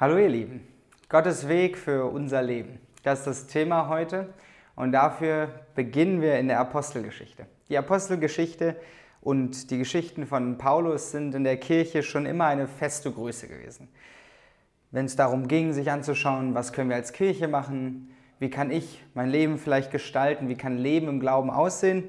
Hallo 0.00 0.16
ihr 0.16 0.30
Lieben, 0.30 0.66
Gottes 1.10 1.46
Weg 1.46 1.76
für 1.76 2.06
unser 2.06 2.40
Leben. 2.40 2.80
Das 3.02 3.18
ist 3.18 3.26
das 3.26 3.46
Thema 3.48 3.88
heute 3.88 4.32
und 4.74 4.92
dafür 4.92 5.50
beginnen 5.74 6.22
wir 6.22 6.38
in 6.38 6.48
der 6.48 6.58
Apostelgeschichte. 6.58 7.44
Die 7.68 7.76
Apostelgeschichte 7.76 8.76
und 9.20 9.70
die 9.70 9.76
Geschichten 9.76 10.26
von 10.26 10.56
Paulus 10.56 11.10
sind 11.10 11.34
in 11.34 11.44
der 11.44 11.58
Kirche 11.58 12.02
schon 12.02 12.24
immer 12.24 12.46
eine 12.46 12.66
feste 12.66 13.12
Größe 13.12 13.46
gewesen. 13.46 13.88
Wenn 14.90 15.04
es 15.04 15.16
darum 15.16 15.48
ging, 15.48 15.74
sich 15.74 15.90
anzuschauen, 15.90 16.54
was 16.54 16.72
können 16.72 16.88
wir 16.88 16.96
als 16.96 17.12
Kirche 17.12 17.46
machen, 17.46 18.08
wie 18.38 18.48
kann 18.48 18.70
ich 18.70 19.04
mein 19.12 19.28
Leben 19.28 19.58
vielleicht 19.58 19.90
gestalten, 19.90 20.48
wie 20.48 20.56
kann 20.56 20.78
Leben 20.78 21.08
im 21.08 21.20
Glauben 21.20 21.50
aussehen, 21.50 22.04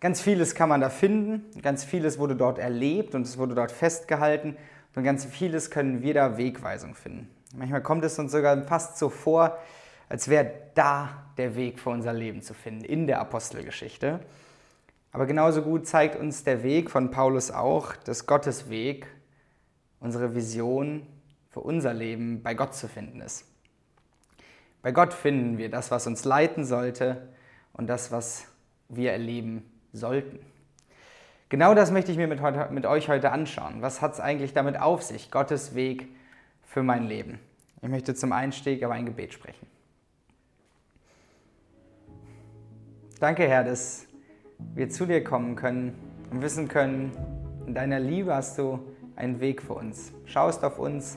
ganz 0.00 0.20
vieles 0.20 0.56
kann 0.56 0.70
man 0.70 0.80
da 0.80 0.90
finden, 0.90 1.44
ganz 1.62 1.84
vieles 1.84 2.18
wurde 2.18 2.34
dort 2.34 2.58
erlebt 2.58 3.14
und 3.14 3.22
es 3.22 3.38
wurde 3.38 3.54
dort 3.54 3.70
festgehalten 3.70 4.56
und 4.98 5.04
ganz 5.04 5.24
vieles 5.24 5.70
können 5.70 6.02
wir 6.02 6.12
da 6.12 6.36
Wegweisung 6.38 6.96
finden. 6.96 7.30
Manchmal 7.54 7.82
kommt 7.82 8.04
es 8.04 8.18
uns 8.18 8.32
sogar 8.32 8.60
fast 8.64 8.98
so 8.98 9.08
vor, 9.08 9.56
als 10.08 10.26
wäre 10.26 10.50
da 10.74 11.30
der 11.36 11.54
Weg 11.54 11.78
für 11.78 11.90
unser 11.90 12.12
Leben 12.12 12.42
zu 12.42 12.52
finden, 12.52 12.84
in 12.84 13.06
der 13.06 13.20
Apostelgeschichte. 13.20 14.18
Aber 15.12 15.26
genauso 15.26 15.62
gut 15.62 15.86
zeigt 15.86 16.16
uns 16.16 16.42
der 16.42 16.64
Weg 16.64 16.90
von 16.90 17.12
Paulus 17.12 17.52
auch, 17.52 17.94
dass 17.94 18.26
Gottes 18.26 18.70
Weg, 18.70 19.06
unsere 20.00 20.34
Vision 20.34 21.06
für 21.50 21.60
unser 21.60 21.94
Leben 21.94 22.42
bei 22.42 22.54
Gott 22.54 22.74
zu 22.74 22.88
finden 22.88 23.20
ist. 23.20 23.44
Bei 24.82 24.90
Gott 24.90 25.14
finden 25.14 25.58
wir 25.58 25.70
das, 25.70 25.92
was 25.92 26.08
uns 26.08 26.24
leiten 26.24 26.64
sollte 26.64 27.28
und 27.72 27.86
das, 27.86 28.10
was 28.10 28.48
wir 28.88 29.12
erleben 29.12 29.62
sollten. 29.92 30.40
Genau 31.48 31.74
das 31.74 31.90
möchte 31.90 32.12
ich 32.12 32.18
mir 32.18 32.26
mit, 32.26 32.42
heute, 32.42 32.68
mit 32.70 32.84
euch 32.84 33.08
heute 33.08 33.32
anschauen. 33.32 33.80
Was 33.80 34.02
hat 34.02 34.12
es 34.12 34.20
eigentlich 34.20 34.52
damit 34.52 34.78
auf 34.78 35.02
sich, 35.02 35.30
Gottes 35.30 35.74
Weg 35.74 36.08
für 36.62 36.82
mein 36.82 37.04
Leben? 37.04 37.38
Ich 37.80 37.88
möchte 37.88 38.14
zum 38.14 38.32
Einstieg 38.32 38.82
aber 38.82 38.94
ein 38.94 39.06
Gebet 39.06 39.32
sprechen. 39.32 39.66
Danke, 43.18 43.48
Herr, 43.48 43.64
dass 43.64 44.06
wir 44.74 44.90
zu 44.90 45.06
dir 45.06 45.24
kommen 45.24 45.56
können 45.56 45.98
und 46.30 46.42
wissen 46.42 46.68
können, 46.68 47.12
in 47.66 47.74
deiner 47.74 47.98
Liebe 47.98 48.34
hast 48.34 48.58
du 48.58 48.80
einen 49.16 49.40
Weg 49.40 49.62
für 49.62 49.74
uns. 49.74 50.12
Schaust 50.26 50.62
auf 50.64 50.78
uns 50.78 51.16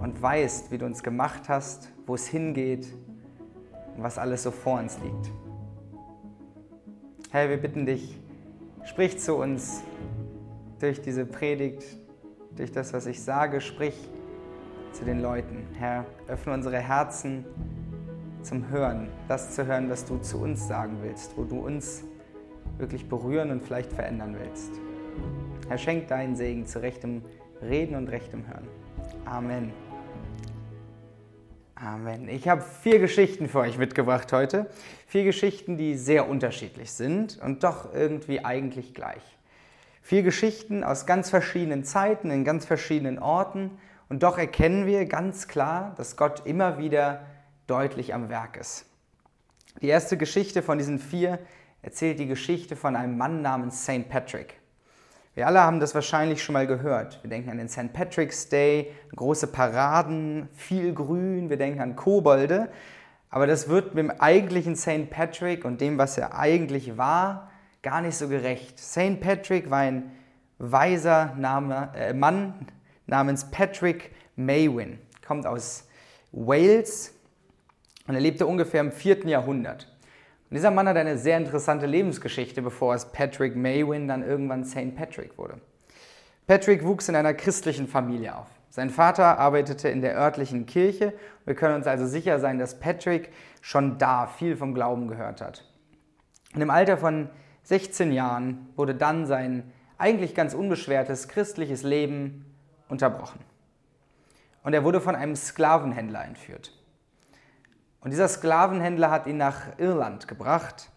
und 0.00 0.20
weißt, 0.20 0.72
wie 0.72 0.78
du 0.78 0.84
uns 0.84 1.02
gemacht 1.02 1.48
hast, 1.48 1.90
wo 2.06 2.14
es 2.14 2.26
hingeht 2.26 2.88
und 3.96 4.02
was 4.02 4.18
alles 4.18 4.42
so 4.42 4.50
vor 4.50 4.80
uns 4.80 4.98
liegt. 4.98 5.30
Herr, 7.30 7.48
wir 7.48 7.56
bitten 7.56 7.86
dich, 7.86 8.21
Sprich 8.84 9.18
zu 9.18 9.36
uns 9.36 9.82
durch 10.80 11.00
diese 11.00 11.24
Predigt, 11.24 11.84
durch 12.56 12.72
das, 12.72 12.92
was 12.92 13.06
ich 13.06 13.22
sage. 13.22 13.60
Sprich 13.60 13.94
zu 14.92 15.04
den 15.04 15.20
Leuten. 15.20 15.66
Herr, 15.74 16.04
öffne 16.28 16.52
unsere 16.52 16.78
Herzen 16.78 17.44
zum 18.42 18.68
Hören, 18.68 19.08
das 19.28 19.54
zu 19.54 19.66
hören, 19.66 19.88
was 19.88 20.04
du 20.04 20.18
zu 20.18 20.38
uns 20.38 20.66
sagen 20.66 20.98
willst, 21.02 21.36
wo 21.36 21.44
du 21.44 21.60
uns 21.64 22.04
wirklich 22.78 23.08
berühren 23.08 23.50
und 23.50 23.62
vielleicht 23.62 23.92
verändern 23.92 24.36
willst. 24.38 24.72
Herr, 25.68 25.78
schenk 25.78 26.08
deinen 26.08 26.34
Segen 26.34 26.66
zu 26.66 26.82
rechtem 26.82 27.22
Reden 27.62 27.94
und 27.94 28.08
rechtem 28.08 28.46
Hören. 28.46 28.66
Amen. 29.24 29.72
Amen. 31.84 32.28
Ich 32.28 32.46
habe 32.46 32.62
vier 32.62 33.00
Geschichten 33.00 33.48
für 33.48 33.58
euch 33.58 33.76
mitgebracht 33.76 34.32
heute. 34.32 34.70
Vier 35.08 35.24
Geschichten, 35.24 35.76
die 35.76 35.96
sehr 35.96 36.28
unterschiedlich 36.28 36.92
sind 36.92 37.40
und 37.42 37.64
doch 37.64 37.92
irgendwie 37.92 38.44
eigentlich 38.44 38.94
gleich. 38.94 39.22
Vier 40.00 40.22
Geschichten 40.22 40.84
aus 40.84 41.06
ganz 41.06 41.28
verschiedenen 41.28 41.82
Zeiten, 41.82 42.30
in 42.30 42.44
ganz 42.44 42.66
verschiedenen 42.66 43.18
Orten 43.18 43.72
und 44.08 44.22
doch 44.22 44.38
erkennen 44.38 44.86
wir 44.86 45.06
ganz 45.06 45.48
klar, 45.48 45.92
dass 45.96 46.16
Gott 46.16 46.46
immer 46.46 46.78
wieder 46.78 47.26
deutlich 47.66 48.14
am 48.14 48.28
Werk 48.28 48.56
ist. 48.58 48.86
Die 49.80 49.88
erste 49.88 50.16
Geschichte 50.16 50.62
von 50.62 50.78
diesen 50.78 51.00
vier 51.00 51.40
erzählt 51.82 52.20
die 52.20 52.28
Geschichte 52.28 52.76
von 52.76 52.94
einem 52.94 53.18
Mann 53.18 53.42
namens 53.42 53.82
St. 53.82 54.08
Patrick. 54.08 54.61
Wir 55.34 55.46
alle 55.46 55.60
haben 55.60 55.80
das 55.80 55.94
wahrscheinlich 55.94 56.42
schon 56.42 56.52
mal 56.52 56.66
gehört. 56.66 57.18
Wir 57.22 57.30
denken 57.30 57.48
an 57.48 57.56
den 57.56 57.68
St. 57.68 57.94
Patrick's 57.94 58.50
Day, 58.50 58.92
große 59.16 59.46
Paraden, 59.46 60.48
viel 60.52 60.92
Grün, 60.92 61.48
wir 61.48 61.56
denken 61.56 61.80
an 61.80 61.96
Kobolde. 61.96 62.68
Aber 63.30 63.46
das 63.46 63.70
wird 63.70 63.94
mit 63.94 64.04
dem 64.04 64.10
eigentlichen 64.10 64.76
St. 64.76 65.08
Patrick 65.08 65.64
und 65.64 65.80
dem, 65.80 65.96
was 65.96 66.18
er 66.18 66.38
eigentlich 66.38 66.98
war, 66.98 67.50
gar 67.82 68.02
nicht 68.02 68.16
so 68.16 68.28
gerecht. 68.28 68.78
St. 68.78 69.20
Patrick 69.22 69.70
war 69.70 69.78
ein 69.78 70.12
weiser 70.58 71.34
Name, 71.38 71.90
äh, 71.96 72.12
Mann 72.12 72.66
namens 73.06 73.50
Patrick 73.50 74.14
Maywin, 74.36 74.98
kommt 75.26 75.46
aus 75.46 75.88
Wales 76.30 77.14
und 78.06 78.14
er 78.14 78.20
lebte 78.20 78.46
ungefähr 78.46 78.82
im 78.82 78.92
4. 78.92 79.26
Jahrhundert. 79.26 79.91
Und 80.52 80.56
dieser 80.56 80.70
Mann 80.70 80.86
hat 80.86 80.98
eine 80.98 81.16
sehr 81.16 81.38
interessante 81.38 81.86
Lebensgeschichte, 81.86 82.60
bevor 82.60 82.94
es 82.94 83.06
Patrick 83.06 83.56
Maywin 83.56 84.06
dann 84.06 84.22
irgendwann 84.22 84.66
St. 84.66 84.94
Patrick 84.94 85.38
wurde. 85.38 85.54
Patrick 86.46 86.84
wuchs 86.84 87.08
in 87.08 87.16
einer 87.16 87.32
christlichen 87.32 87.88
Familie 87.88 88.36
auf. 88.36 88.48
Sein 88.68 88.90
Vater 88.90 89.38
arbeitete 89.38 89.88
in 89.88 90.02
der 90.02 90.14
örtlichen 90.14 90.66
Kirche. 90.66 91.14
Wir 91.46 91.54
können 91.54 91.76
uns 91.76 91.86
also 91.86 92.06
sicher 92.06 92.38
sein, 92.38 92.58
dass 92.58 92.78
Patrick 92.78 93.32
schon 93.62 93.96
da 93.96 94.26
viel 94.26 94.58
vom 94.58 94.74
Glauben 94.74 95.08
gehört 95.08 95.40
hat. 95.40 95.64
Und 96.54 96.60
im 96.60 96.68
Alter 96.68 96.98
von 96.98 97.30
16 97.62 98.12
Jahren 98.12 98.68
wurde 98.76 98.94
dann 98.94 99.24
sein 99.24 99.72
eigentlich 99.96 100.34
ganz 100.34 100.52
unbeschwertes 100.52 101.28
christliches 101.28 101.82
Leben 101.82 102.44
unterbrochen. 102.90 103.40
Und 104.64 104.74
er 104.74 104.84
wurde 104.84 105.00
von 105.00 105.14
einem 105.14 105.34
Sklavenhändler 105.34 106.22
entführt. 106.26 106.74
Und 108.02 108.10
dieser 108.10 108.28
Sklavenhändler 108.28 109.10
hat 109.10 109.26
ihn 109.26 109.36
nach 109.36 109.78
Irland 109.78 110.26
gebracht 110.26 110.90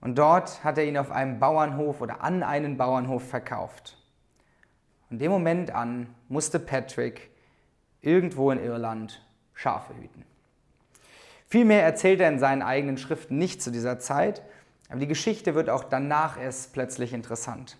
und 0.00 0.18
dort 0.18 0.64
hat 0.64 0.76
er 0.76 0.84
ihn 0.84 0.98
auf 0.98 1.12
einem 1.12 1.38
Bauernhof 1.38 2.00
oder 2.00 2.22
an 2.22 2.42
einen 2.42 2.76
Bauernhof 2.76 3.26
verkauft. 3.28 3.96
Von 5.08 5.18
dem 5.18 5.30
Moment 5.30 5.70
an 5.70 6.12
musste 6.28 6.58
Patrick 6.58 7.30
irgendwo 8.00 8.50
in 8.50 8.58
Irland 8.58 9.24
Schafe 9.54 9.94
hüten. 9.94 10.24
Vielmehr 11.46 11.84
erzählt 11.84 12.20
er 12.20 12.28
in 12.28 12.40
seinen 12.40 12.62
eigenen 12.62 12.98
Schriften 12.98 13.38
nicht 13.38 13.62
zu 13.62 13.70
dieser 13.70 14.00
Zeit, 14.00 14.42
aber 14.88 14.98
die 14.98 15.06
Geschichte 15.06 15.54
wird 15.54 15.70
auch 15.70 15.84
danach 15.84 16.40
erst 16.40 16.72
plötzlich 16.72 17.12
interessant. 17.12 17.76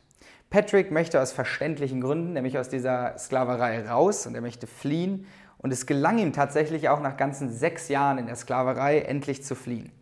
Patrick 0.50 0.92
möchte 0.92 1.20
aus 1.20 1.32
verständlichen 1.32 2.00
Gründen, 2.00 2.34
nämlich 2.34 2.58
aus 2.58 2.68
dieser 2.68 3.18
Sklaverei 3.18 3.88
raus 3.88 4.26
und 4.26 4.34
er 4.34 4.42
möchte 4.42 4.66
fliehen 4.66 5.26
und 5.62 5.72
es 5.72 5.86
gelang 5.86 6.18
ihm 6.18 6.32
tatsächlich 6.32 6.88
auch 6.88 7.00
nach 7.00 7.16
ganzen 7.16 7.50
sechs 7.50 7.88
Jahren 7.88 8.18
in 8.18 8.26
der 8.26 8.36
Sklaverei 8.36 9.00
endlich 9.00 9.44
zu 9.44 9.54
fliehen. 9.54 9.92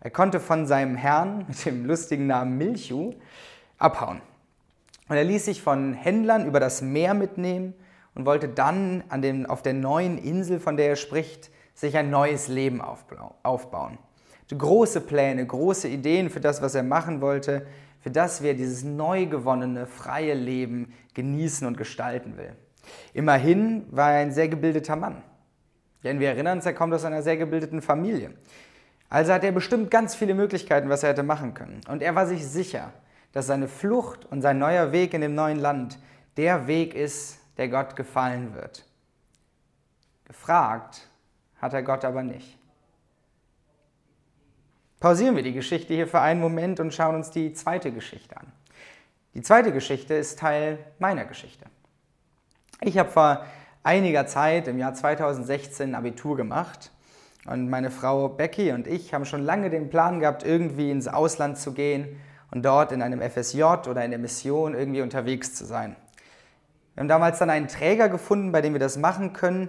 Er 0.00 0.10
konnte 0.10 0.40
von 0.40 0.66
seinem 0.66 0.94
Herrn 0.94 1.44
mit 1.48 1.64
dem 1.64 1.86
lustigen 1.86 2.26
Namen 2.26 2.58
Milchu 2.58 3.14
abhauen. 3.78 4.20
Und 5.08 5.16
er 5.16 5.24
ließ 5.24 5.44
sich 5.44 5.62
von 5.62 5.94
Händlern 5.94 6.46
über 6.46 6.60
das 6.60 6.82
Meer 6.82 7.14
mitnehmen 7.14 7.74
und 8.14 8.26
wollte 8.26 8.48
dann 8.48 9.04
an 9.08 9.22
dem, 9.22 9.46
auf 9.46 9.62
der 9.62 9.74
neuen 9.74 10.18
Insel, 10.18 10.58
von 10.58 10.76
der 10.76 10.88
er 10.88 10.96
spricht, 10.96 11.50
sich 11.74 11.96
ein 11.96 12.10
neues 12.10 12.48
Leben 12.48 12.80
aufbauen. 12.80 13.98
Große 14.56 15.00
Pläne, 15.00 15.46
große 15.46 15.88
Ideen 15.88 16.30
für 16.30 16.40
das, 16.40 16.62
was 16.62 16.74
er 16.74 16.82
machen 16.82 17.20
wollte, 17.20 17.66
für 18.00 18.10
das, 18.10 18.42
wie 18.42 18.48
er 18.48 18.54
dieses 18.54 18.84
neu 18.84 19.26
gewonnene, 19.26 19.86
freie 19.86 20.34
Leben 20.34 20.92
genießen 21.14 21.66
und 21.66 21.76
gestalten 21.76 22.36
will. 22.36 22.56
Immerhin 23.12 23.86
war 23.90 24.12
er 24.12 24.20
ein 24.20 24.32
sehr 24.32 24.48
gebildeter 24.48 24.96
Mann. 24.96 25.22
Denn 26.04 26.20
wir 26.20 26.28
erinnern 26.28 26.58
uns, 26.58 26.66
er 26.66 26.74
kommt 26.74 26.94
aus 26.94 27.04
einer 27.04 27.22
sehr 27.22 27.36
gebildeten 27.36 27.82
Familie. 27.82 28.32
Also 29.08 29.32
hat 29.32 29.44
er 29.44 29.52
bestimmt 29.52 29.90
ganz 29.90 30.14
viele 30.14 30.34
Möglichkeiten, 30.34 30.88
was 30.88 31.02
er 31.02 31.10
hätte 31.10 31.22
machen 31.22 31.54
können. 31.54 31.80
Und 31.88 32.02
er 32.02 32.14
war 32.14 32.26
sich 32.26 32.46
sicher, 32.46 32.92
dass 33.32 33.46
seine 33.46 33.68
Flucht 33.68 34.24
und 34.26 34.42
sein 34.42 34.58
neuer 34.58 34.92
Weg 34.92 35.14
in 35.14 35.20
dem 35.20 35.34
neuen 35.34 35.58
Land 35.58 35.98
der 36.36 36.66
Weg 36.66 36.94
ist, 36.94 37.38
der 37.56 37.68
Gott 37.68 37.96
gefallen 37.96 38.54
wird. 38.54 38.84
Gefragt 40.24 41.08
hat 41.60 41.72
er 41.72 41.82
Gott 41.82 42.04
aber 42.04 42.22
nicht. 42.22 42.58
Pausieren 45.00 45.36
wir 45.36 45.42
die 45.42 45.52
Geschichte 45.52 45.94
hier 45.94 46.06
für 46.06 46.20
einen 46.20 46.40
Moment 46.40 46.80
und 46.80 46.92
schauen 46.92 47.14
uns 47.14 47.30
die 47.30 47.52
zweite 47.52 47.92
Geschichte 47.92 48.36
an. 48.36 48.46
Die 49.34 49.42
zweite 49.42 49.72
Geschichte 49.72 50.14
ist 50.14 50.38
Teil 50.38 50.78
meiner 50.98 51.26
Geschichte. 51.26 51.66
Ich 52.82 52.98
habe 52.98 53.10
vor 53.10 53.44
einiger 53.82 54.26
Zeit, 54.26 54.68
im 54.68 54.78
Jahr 54.78 54.92
2016, 54.92 55.94
Abitur 55.94 56.36
gemacht. 56.36 56.90
Und 57.46 57.70
meine 57.70 57.90
Frau 57.90 58.28
Becky 58.28 58.72
und 58.72 58.86
ich 58.86 59.14
haben 59.14 59.24
schon 59.24 59.42
lange 59.42 59.70
den 59.70 59.88
Plan 59.88 60.20
gehabt, 60.20 60.44
irgendwie 60.44 60.90
ins 60.90 61.08
Ausland 61.08 61.56
zu 61.56 61.72
gehen 61.72 62.20
und 62.50 62.64
dort 62.64 62.92
in 62.92 63.00
einem 63.00 63.22
FSJ 63.22 63.62
oder 63.88 64.04
in 64.04 64.10
der 64.10 64.18
Mission 64.18 64.74
irgendwie 64.74 65.00
unterwegs 65.00 65.54
zu 65.54 65.64
sein. 65.64 65.96
Wir 66.94 67.02
haben 67.02 67.08
damals 67.08 67.38
dann 67.38 67.48
einen 67.48 67.68
Träger 67.68 68.08
gefunden, 68.08 68.52
bei 68.52 68.60
dem 68.60 68.74
wir 68.74 68.80
das 68.80 68.98
machen 68.98 69.32
können. 69.32 69.68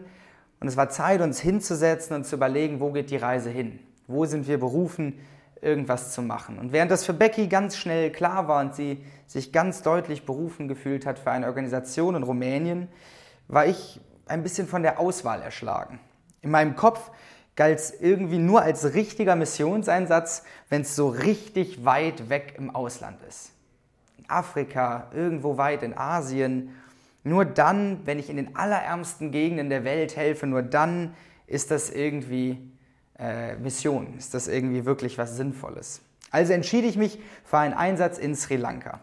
Und 0.60 0.68
es 0.68 0.76
war 0.76 0.90
Zeit, 0.90 1.22
uns 1.22 1.40
hinzusetzen 1.40 2.16
und 2.16 2.26
zu 2.26 2.36
überlegen, 2.36 2.80
wo 2.82 2.92
geht 2.92 3.10
die 3.10 3.18
Reise 3.18 3.50
hin? 3.50 3.80
Wo 4.08 4.26
sind 4.26 4.48
wir 4.48 4.60
berufen, 4.60 5.20
irgendwas 5.62 6.14
zu 6.14 6.22
machen? 6.22 6.60
Und 6.60 6.72
während 6.72 6.92
das 6.92 7.06
für 7.06 7.14
Becky 7.14 7.48
ganz 7.48 7.78
schnell 7.78 8.12
klar 8.12 8.48
war 8.48 8.62
und 8.62 8.76
sie 8.76 9.04
sich 9.26 9.52
ganz 9.52 9.82
deutlich 9.82 10.26
berufen 10.26 10.68
gefühlt 10.68 11.06
hat 11.06 11.20
für 11.20 11.32
eine 11.32 11.48
Organisation 11.48 12.16
in 12.16 12.24
Rumänien, 12.24 12.88
war 13.48 13.66
ich 13.66 14.00
ein 14.28 14.44
bisschen 14.44 14.68
von 14.68 14.84
der 14.84 15.00
Auswahl 15.00 15.42
erschlagen. 15.42 16.00
In 16.42 16.52
meinem 16.52 16.76
Kopf 16.76 17.12
galt 17.56 17.80
es 17.80 17.92
irgendwie 18.00 18.38
nur 18.38 18.62
als 18.62 18.94
richtiger 18.94 19.36
Missionseinsatz, 19.36 20.44
wenn 20.70 20.84
es 20.84 20.96
so 20.96 21.10
richtig 21.10 21.84
weit 21.84 22.30
weg 22.30 22.56
im 22.58 22.74
Ausland 22.74 23.18
ist. 23.28 23.52
In 24.18 24.30
Afrika, 24.30 25.08
irgendwo 25.14 25.58
weit 25.58 25.84
in 25.84 25.98
Asien. 25.98 26.76
Nur 27.24 27.44
dann, 27.44 28.06
wenn 28.06 28.20
ich 28.20 28.30
in 28.30 28.38
den 28.38 28.56
allerärmsten 28.56 29.32
Gegenden 29.32 29.70
der 29.70 29.84
Welt 29.84 30.16
helfe, 30.16 30.46
nur 30.48 30.62
dann 30.62 31.16
ist 31.48 31.72
das 31.72 31.90
irgendwie 31.90 32.72
äh, 33.20 33.56
Mission, 33.56 34.16
ist 34.18 34.34
das 34.34 34.48
irgendwie 34.48 34.86
wirklich 34.86 35.18
was 35.18 35.36
Sinnvolles. 35.36 36.02
Also 36.32 36.54
entschied 36.54 36.86
ich 36.86 36.98
mich 36.98 37.20
für 37.44 37.58
einen 37.58 37.74
Einsatz 37.74 38.18
in 38.18 38.36
Sri 38.36 38.58
Lanka. 38.58 39.00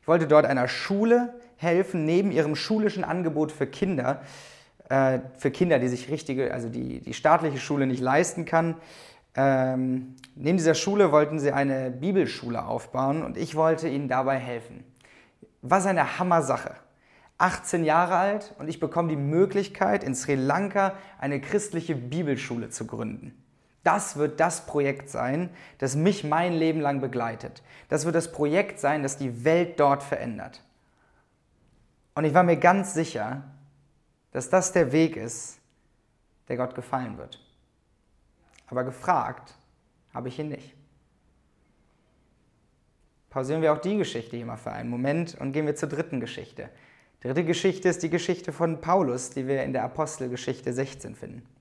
Ich 0.00 0.08
wollte 0.08 0.26
dort 0.26 0.46
einer 0.46 0.68
Schule 0.68 1.34
helfen, 1.56 2.04
neben 2.04 2.30
ihrem 2.30 2.54
schulischen 2.54 3.02
Angebot 3.02 3.50
für 3.50 3.66
Kinder, 3.66 4.22
äh, 4.88 5.20
für 5.36 5.50
Kinder, 5.50 5.78
die 5.78 5.88
sich 5.88 6.10
richtige, 6.10 6.52
also 6.52 6.68
die, 6.68 7.00
die 7.00 7.14
staatliche 7.14 7.58
Schule 7.58 7.86
nicht 7.86 8.00
leisten 8.00 8.44
kann. 8.44 8.76
Ähm, 9.34 10.14
neben 10.34 10.58
dieser 10.58 10.74
Schule 10.74 11.12
wollten 11.12 11.38
sie 11.38 11.52
eine 11.52 11.90
Bibelschule 11.90 12.64
aufbauen 12.64 13.22
und 13.22 13.36
ich 13.36 13.54
wollte 13.54 13.88
ihnen 13.88 14.08
dabei 14.08 14.38
helfen. 14.38 14.84
Was 15.62 15.86
eine 15.86 16.18
Hammer-Sache. 16.18 16.74
18 17.38 17.84
Jahre 17.84 18.16
alt 18.16 18.54
und 18.58 18.68
ich 18.68 18.80
bekomme 18.80 19.08
die 19.10 19.16
Möglichkeit, 19.16 20.04
in 20.04 20.14
Sri 20.14 20.36
Lanka 20.36 20.94
eine 21.18 21.40
christliche 21.40 21.94
Bibelschule 21.94 22.70
zu 22.70 22.86
gründen. 22.86 23.36
Das 23.86 24.16
wird 24.16 24.40
das 24.40 24.66
Projekt 24.66 25.10
sein, 25.10 25.48
das 25.78 25.94
mich 25.94 26.24
mein 26.24 26.54
Leben 26.54 26.80
lang 26.80 27.00
begleitet. 27.00 27.62
Das 27.88 28.04
wird 28.04 28.16
das 28.16 28.32
Projekt 28.32 28.80
sein, 28.80 29.04
das 29.04 29.16
die 29.16 29.44
Welt 29.44 29.78
dort 29.78 30.02
verändert. 30.02 30.60
Und 32.16 32.24
ich 32.24 32.34
war 32.34 32.42
mir 32.42 32.56
ganz 32.56 32.94
sicher, 32.94 33.44
dass 34.32 34.50
das 34.50 34.72
der 34.72 34.90
Weg 34.90 35.16
ist, 35.16 35.60
der 36.48 36.56
Gott 36.56 36.74
gefallen 36.74 37.16
wird. 37.16 37.40
Aber 38.66 38.82
gefragt 38.82 39.54
habe 40.12 40.26
ich 40.26 40.38
ihn 40.40 40.48
nicht. 40.48 40.74
Pausieren 43.30 43.62
wir 43.62 43.72
auch 43.72 43.78
die 43.78 43.98
Geschichte 43.98 44.36
hier 44.36 44.46
mal 44.46 44.56
für 44.56 44.72
einen 44.72 44.90
Moment 44.90 45.36
und 45.38 45.52
gehen 45.52 45.66
wir 45.66 45.76
zur 45.76 45.88
dritten 45.88 46.18
Geschichte. 46.18 46.70
Dritte 47.20 47.44
Geschichte 47.44 47.88
ist 47.88 48.02
die 48.02 48.10
Geschichte 48.10 48.52
von 48.52 48.80
Paulus, 48.80 49.30
die 49.30 49.46
wir 49.46 49.62
in 49.62 49.72
der 49.72 49.84
Apostelgeschichte 49.84 50.72
16 50.72 51.14
finden. 51.14 51.55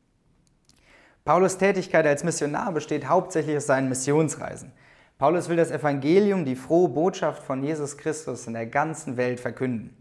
Paulus 1.25 1.57
Tätigkeit 1.57 2.05
als 2.05 2.23
Missionar 2.23 2.71
besteht 2.71 3.09
hauptsächlich 3.09 3.57
aus 3.57 3.65
seinen 3.65 3.89
Missionsreisen. 3.89 4.71
Paulus 5.17 5.49
will 5.49 5.57
das 5.57 5.71
Evangelium, 5.71 6.45
die 6.45 6.55
frohe 6.55 6.87
Botschaft 6.87 7.41
von 7.41 7.63
Jesus 7.63 7.97
Christus 7.97 8.45
in 8.45 8.53
der 8.53 8.67
ganzen 8.67 9.17
Welt 9.17 9.39
verkünden. 9.39 9.97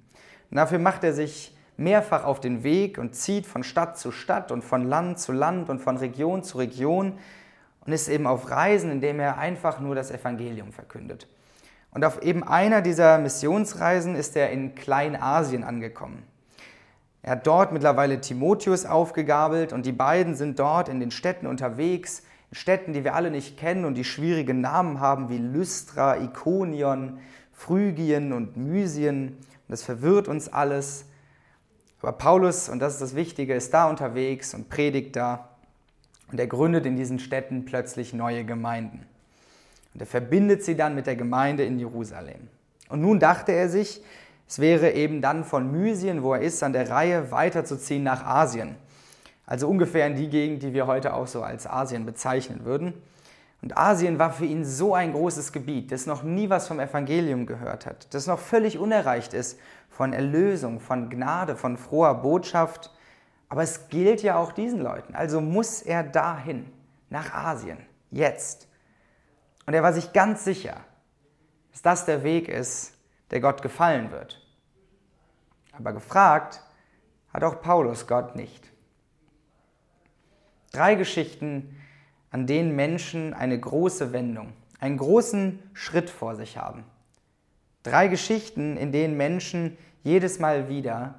Dafür 0.50 0.78
macht 0.78 1.02
er 1.02 1.14
sich 1.14 1.56
mehrfach 1.78 2.24
auf 2.24 2.40
den 2.40 2.62
Weg 2.62 2.98
und 2.98 3.14
zieht 3.14 3.46
von 3.46 3.64
Stadt 3.64 3.98
zu 3.98 4.12
Stadt 4.12 4.52
und 4.52 4.62
von 4.62 4.86
Land 4.86 5.18
zu 5.18 5.32
Land 5.32 5.70
und 5.70 5.80
von 5.80 5.96
Region 5.96 6.42
zu 6.42 6.58
Region 6.58 7.18
und 7.86 7.92
ist 7.94 8.08
eben 8.08 8.26
auf 8.26 8.50
Reisen, 8.50 8.90
indem 8.90 9.18
er 9.18 9.38
einfach 9.38 9.80
nur 9.80 9.94
das 9.94 10.10
Evangelium 10.10 10.72
verkündet. 10.72 11.26
Und 11.90 12.04
auf 12.04 12.20
eben 12.22 12.44
einer 12.44 12.82
dieser 12.82 13.16
Missionsreisen 13.16 14.14
ist 14.14 14.36
er 14.36 14.50
in 14.50 14.74
Kleinasien 14.74 15.64
angekommen. 15.64 16.22
Er 17.24 17.32
hat 17.32 17.46
dort 17.46 17.72
mittlerweile 17.72 18.20
Timotheus 18.20 18.84
aufgegabelt 18.84 19.72
und 19.72 19.86
die 19.86 19.92
beiden 19.92 20.34
sind 20.34 20.58
dort 20.58 20.90
in 20.90 21.00
den 21.00 21.10
Städten 21.10 21.46
unterwegs, 21.46 22.22
in 22.50 22.54
Städten, 22.54 22.92
die 22.92 23.02
wir 23.02 23.14
alle 23.14 23.30
nicht 23.30 23.56
kennen 23.56 23.86
und 23.86 23.94
die 23.94 24.04
schwierige 24.04 24.52
Namen 24.52 25.00
haben 25.00 25.30
wie 25.30 25.38
Lystra, 25.38 26.18
Ikonion, 26.18 27.18
Phrygien 27.54 28.34
und 28.34 28.58
Mysien. 28.58 29.28
Und 29.28 29.38
das 29.68 29.82
verwirrt 29.82 30.28
uns 30.28 30.52
alles. 30.52 31.06
Aber 32.02 32.12
Paulus, 32.12 32.68
und 32.68 32.80
das 32.80 32.92
ist 32.92 33.00
das 33.00 33.14
Wichtige, 33.14 33.54
ist 33.54 33.72
da 33.72 33.88
unterwegs 33.88 34.52
und 34.52 34.68
predigt 34.68 35.16
da. 35.16 35.48
Und 36.30 36.38
er 36.38 36.46
gründet 36.46 36.84
in 36.84 36.96
diesen 36.96 37.20
Städten 37.20 37.64
plötzlich 37.64 38.12
neue 38.12 38.44
Gemeinden. 38.44 39.06
Und 39.94 40.00
er 40.00 40.06
verbindet 40.06 40.62
sie 40.62 40.76
dann 40.76 40.94
mit 40.94 41.06
der 41.06 41.16
Gemeinde 41.16 41.64
in 41.64 41.78
Jerusalem. 41.78 42.48
Und 42.90 43.00
nun 43.00 43.18
dachte 43.18 43.52
er 43.52 43.70
sich, 43.70 44.02
es 44.46 44.58
wäre 44.58 44.92
eben 44.92 45.20
dann 45.20 45.44
von 45.44 45.70
Mysien, 45.72 46.22
wo 46.22 46.34
er 46.34 46.40
ist, 46.40 46.62
an 46.62 46.72
der 46.72 46.90
Reihe 46.90 47.30
weiterzuziehen 47.30 48.02
nach 48.02 48.24
Asien. 48.24 48.76
Also 49.46 49.68
ungefähr 49.68 50.06
in 50.06 50.16
die 50.16 50.28
Gegend, 50.28 50.62
die 50.62 50.72
wir 50.72 50.86
heute 50.86 51.14
auch 51.14 51.26
so 51.26 51.42
als 51.42 51.66
Asien 51.66 52.06
bezeichnen 52.06 52.64
würden. 52.64 52.94
Und 53.62 53.78
Asien 53.78 54.18
war 54.18 54.30
für 54.30 54.44
ihn 54.44 54.64
so 54.64 54.94
ein 54.94 55.12
großes 55.12 55.52
Gebiet, 55.52 55.90
das 55.90 56.06
noch 56.06 56.22
nie 56.22 56.50
was 56.50 56.68
vom 56.68 56.80
Evangelium 56.80 57.46
gehört 57.46 57.86
hat, 57.86 58.12
das 58.12 58.26
noch 58.26 58.38
völlig 58.38 58.78
unerreicht 58.78 59.32
ist 59.32 59.58
von 59.88 60.12
Erlösung, 60.12 60.80
von 60.80 61.08
Gnade, 61.08 61.56
von 61.56 61.76
froher 61.76 62.14
Botschaft. 62.14 62.90
Aber 63.48 63.62
es 63.62 63.88
gilt 63.88 64.22
ja 64.22 64.36
auch 64.36 64.52
diesen 64.52 64.80
Leuten. 64.80 65.14
Also 65.14 65.40
muss 65.40 65.80
er 65.80 66.02
dahin, 66.02 66.66
nach 67.08 67.32
Asien, 67.32 67.78
jetzt. 68.10 68.68
Und 69.66 69.74
er 69.74 69.82
war 69.82 69.92
sich 69.92 70.12
ganz 70.12 70.44
sicher, 70.44 70.76
dass 71.72 71.82
das 71.82 72.06
der 72.06 72.22
Weg 72.22 72.48
ist, 72.48 72.93
der 73.34 73.42
Gott 73.42 73.60
gefallen 73.60 74.10
wird. 74.12 74.40
Aber 75.72 75.92
gefragt 75.92 76.62
hat 77.32 77.44
auch 77.44 77.60
Paulus 77.60 78.06
Gott 78.06 78.36
nicht. 78.36 78.70
Drei 80.72 80.94
Geschichten 80.94 81.76
an 82.30 82.46
denen 82.46 82.74
Menschen 82.74 83.32
eine 83.34 83.58
große 83.58 84.12
Wendung, 84.12 84.54
einen 84.80 84.96
großen 84.96 85.62
Schritt 85.72 86.10
vor 86.10 86.34
sich 86.34 86.56
haben. 86.56 86.84
Drei 87.84 88.08
Geschichten, 88.08 88.76
in 88.76 88.90
denen 88.90 89.16
Menschen 89.16 89.76
jedes 90.02 90.40
Mal 90.40 90.68
wieder 90.68 91.14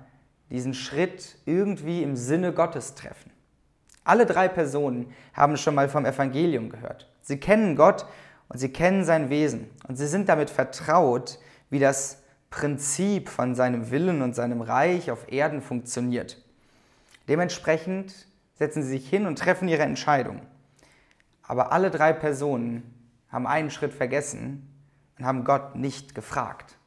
diesen 0.50 0.74
Schritt 0.74 1.38
irgendwie 1.46 2.04
im 2.04 2.18
Sinne 2.18 2.52
Gottes 2.52 2.96
treffen. 2.96 3.32
Alle 4.04 4.26
drei 4.26 4.48
Personen 4.48 5.14
haben 5.34 5.56
schon 5.56 5.76
mal 5.76 5.88
vom 5.88 6.06
Evangelium 6.06 6.70
gehört. 6.70 7.10
Sie 7.22 7.40
kennen 7.40 7.76
Gott 7.76 8.06
und 8.50 8.60
sie 8.60 8.74
kennen 8.74 9.04
sein 9.04 9.30
Wesen 9.30 9.70
und 9.88 9.96
sie 9.96 10.08
sind 10.08 10.28
damit 10.28 10.50
vertraut, 10.50 11.40
wie 11.76 11.80
das 11.80 12.24
Prinzip 12.52 13.28
von 13.28 13.54
seinem 13.54 13.92
Willen 13.92 14.22
und 14.22 14.34
seinem 14.34 14.62
Reich 14.62 15.12
auf 15.12 15.30
Erden 15.30 15.62
funktioniert. 15.62 16.42
Dementsprechend 17.28 18.28
setzen 18.54 18.82
sie 18.82 18.92
sich 18.92 19.10
hin 19.10 19.26
und 19.26 19.38
treffen 19.38 19.68
ihre 19.68 19.84
Entscheidung. 19.84 20.40
Aber 21.44 21.74
alle 21.74 21.92
drei 21.92 22.14
Personen 22.14 22.94
haben 23.28 23.46
einen 23.46 23.72
Schritt 23.72 23.94
vergessen 23.94 24.74
und 25.20 25.26
haben 25.26 25.44
Gott 25.44 25.76
nicht 25.76 26.16
gefragt. 26.16 26.78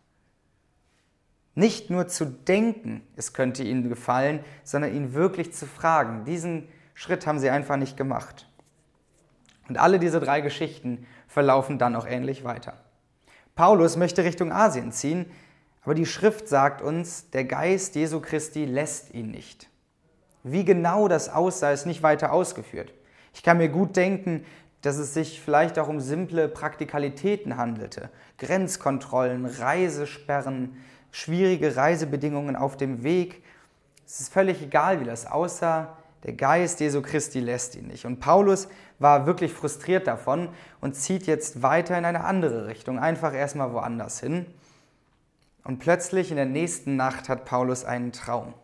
Nicht 1.55 1.91
nur 1.91 2.09
zu 2.09 2.25
denken, 2.25 3.03
es 3.15 3.35
könnte 3.35 3.63
ihnen 3.63 3.91
gefallen, 3.91 4.43
sondern 4.65 4.95
ihn 4.95 5.13
wirklich 5.13 5.53
zu 5.53 5.67
fragen. 5.67 6.25
Diesen 6.25 6.67
Schritt 6.95 7.27
haben 7.27 7.41
sie 7.41 7.51
einfach 7.51 7.77
nicht 7.77 7.99
gemacht. 7.99 8.49
Und 9.69 9.77
alle 9.77 9.99
diese 9.99 10.19
drei 10.19 10.41
Geschichten 10.41 11.07
verlaufen 11.27 11.79
dann 11.79 11.95
auch 11.95 12.07
ähnlich 12.07 12.43
weiter. 12.43 12.88
Paulus 13.59 13.97
möchte 13.97 14.23
Richtung 14.23 14.53
Asien 14.53 14.93
ziehen, 14.93 15.27
aber 15.83 15.97
die 15.97 16.07
Schrift 16.07 16.47
sagt 16.47 16.81
uns, 16.81 17.29
der 17.31 17.43
Geist 17.43 17.97
Jesu 17.97 18.21
Christi 18.21 18.65
lässt 18.65 19.13
ihn 19.15 19.33
nicht. 19.33 19.69
Wie 20.45 20.65
genau 20.65 21.09
das 21.09 21.29
aussah, 21.29 21.73
ist 21.73 21.85
nicht 21.85 22.05
weiter 22.05 22.33
ausgeführt. 22.33 22.93
Ich 23.35 23.43
kann 23.43 23.59
mir 23.59 23.69
gut 23.69 23.97
denken, 23.97 24.45
dass 24.83 24.97
es 24.97 25.13
sich 25.13 25.41
vielleicht 25.41 25.77
auch 25.81 25.89
um 25.89 25.99
simple 25.99 26.47
Praktikalitäten 26.47 27.57
handelte. 27.57 28.11
Grenzkontrollen, 28.39 29.45
Reisesperren, 29.45 30.77
schwierige 31.11 31.75
Reisebedingungen 31.75 32.55
auf 32.55 32.77
dem 32.77 33.03
Weg. 33.03 33.43
Es 34.07 34.21
ist 34.21 34.33
völlig 34.33 34.63
egal, 34.63 35.01
wie 35.01 35.05
das 35.05 35.27
aussah. 35.27 35.99
Der 36.25 36.33
Geist 36.33 36.81
Jesu 36.81 37.01
Christi 37.03 37.41
lässt 37.41 37.77
ihn 37.77 37.87
nicht. 37.87 38.05
Und 38.05 38.21
Paulus 38.21 38.69
war 38.99 39.27
wirklich 39.27 39.53
frustriert 39.53 40.07
davon 40.07 40.49
und 40.81 40.97
zieht 40.97 41.27
jetzt 41.27 41.63
weiter 41.63 41.97
in 41.97 42.05
eine 42.05 42.25
andere 42.25 42.67
Richtung, 42.67 42.99
einfach 42.99 43.35
erstmal 43.35 43.73
woanders 43.73 44.21
hin. 44.21 44.47
Und 45.65 45.79
plötzlich 45.79 46.31
in 46.31 46.37
der 46.37 46.47
nächsten 46.47 46.97
Nacht 46.97 47.29
hat 47.29 47.45
Paulus 47.45 47.85
einen 47.85 48.13
Traum. 48.13 48.55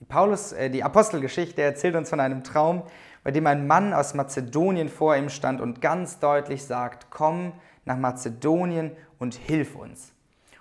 Die, 0.00 0.04
Paulus, 0.04 0.52
äh, 0.52 0.70
die 0.70 0.84
Apostelgeschichte 0.84 1.62
erzählt 1.62 1.96
uns 1.96 2.10
von 2.10 2.20
einem 2.20 2.44
Traum, 2.44 2.82
bei 3.22 3.30
dem 3.30 3.46
ein 3.46 3.66
Mann 3.66 3.94
aus 3.94 4.14
Mazedonien 4.14 4.88
vor 4.88 5.16
ihm 5.16 5.30
stand 5.30 5.60
und 5.60 5.80
ganz 5.80 6.18
deutlich 6.18 6.64
sagt, 6.64 7.06
komm 7.10 7.52
nach 7.86 7.96
Mazedonien 7.96 8.92
und 9.18 9.34
hilf 9.34 9.74
uns. 9.74 10.12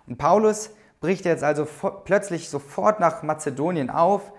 Und 0.08 0.18
Paulus 0.18 0.72
bricht 1.02 1.25
jetzt 1.25 1.44
also 1.44 1.68
plötzlich 2.06 2.50
sofort 2.50 3.02
nach 3.02 3.24
Mazedonien 3.24 3.90
auf 3.90 4.32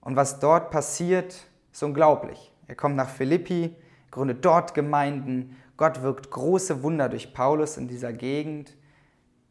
und 0.00 0.16
was 0.16 0.40
dort 0.40 0.70
passiert, 0.70 1.46
ist 1.72 1.82
unglaublich. 1.82 2.52
Er 2.66 2.74
kommt 2.74 2.96
nach 2.96 3.08
Philippi, 3.08 3.76
gründet 4.10 4.44
dort 4.44 4.74
Gemeinden, 4.74 5.56
Gott 5.78 6.02
wirkt 6.02 6.30
große 6.30 6.82
Wunder 6.82 7.08
durch 7.08 7.32
Paulus 7.32 7.76
in 7.76 7.86
dieser 7.86 8.12
Gegend. 8.12 8.76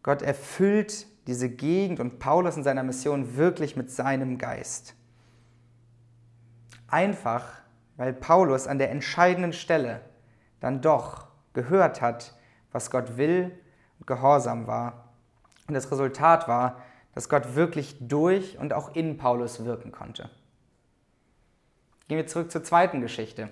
Gott 0.04 0.22
erfüllt 0.22 1.08
diese 1.26 1.50
Gegend 1.50 2.00
und 2.02 2.20
Paulus 2.20 2.58
in 2.58 2.64
seiner 2.64 2.84
Mission 2.84 3.38
wirklich 3.38 3.78
mit 3.78 3.90
seinem 3.90 4.38
Geist. 4.38 4.94
Einfach, 6.88 7.46
weil 7.96 8.14
Paulus 8.14 8.68
an 8.68 8.78
der 8.78 8.92
entscheidenden 8.92 9.54
Stelle 9.54 10.02
dann 10.60 10.82
doch 10.82 11.28
gehört 11.54 12.02
hat, 12.02 12.36
was 12.74 12.92
Gott 12.92 13.18
will 13.18 13.58
und 14.00 14.06
gehorsam 14.06 14.68
war. 14.68 15.14
Und 15.68 15.74
das 15.74 15.90
Resultat 15.92 16.48
war, 16.48 16.82
dass 17.14 17.30
Gott 17.30 17.56
wirklich 17.56 17.98
durch 18.00 18.58
und 18.60 18.74
auch 18.74 18.96
in 18.96 19.18
Paulus 19.18 19.64
wirken 19.66 19.92
konnte. 19.92 20.30
Gehen 22.08 22.18
wir 22.18 22.28
zurück 22.28 22.52
zur 22.52 22.64
zweiten 22.64 23.02
Geschichte. 23.02 23.50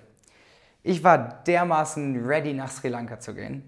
Ich 0.82 1.04
war 1.04 1.42
dermaßen 1.44 2.24
ready, 2.24 2.54
nach 2.54 2.70
Sri 2.70 2.88
Lanka 2.88 3.20
zu 3.20 3.34
gehen. 3.34 3.62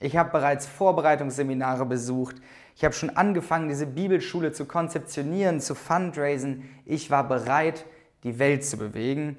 Ich 0.00 0.16
habe 0.16 0.30
bereits 0.30 0.66
Vorbereitungsseminare 0.66 1.86
besucht. 1.86 2.36
Ich 2.74 2.84
habe 2.84 2.92
schon 2.92 3.10
angefangen, 3.10 3.68
diese 3.68 3.86
Bibelschule 3.86 4.52
zu 4.52 4.64
konzeptionieren, 4.64 5.60
zu 5.60 5.76
fundraisen. 5.76 6.68
Ich 6.84 7.10
war 7.10 7.28
bereit, 7.28 7.84
die 8.24 8.40
Welt 8.40 8.64
zu 8.64 8.78
bewegen. 8.78 9.36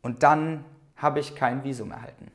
Und 0.00 0.24
dann 0.24 0.64
habe 0.96 1.20
ich 1.20 1.36
kein 1.36 1.62
Visum 1.62 1.92
erhalten. 1.92 2.32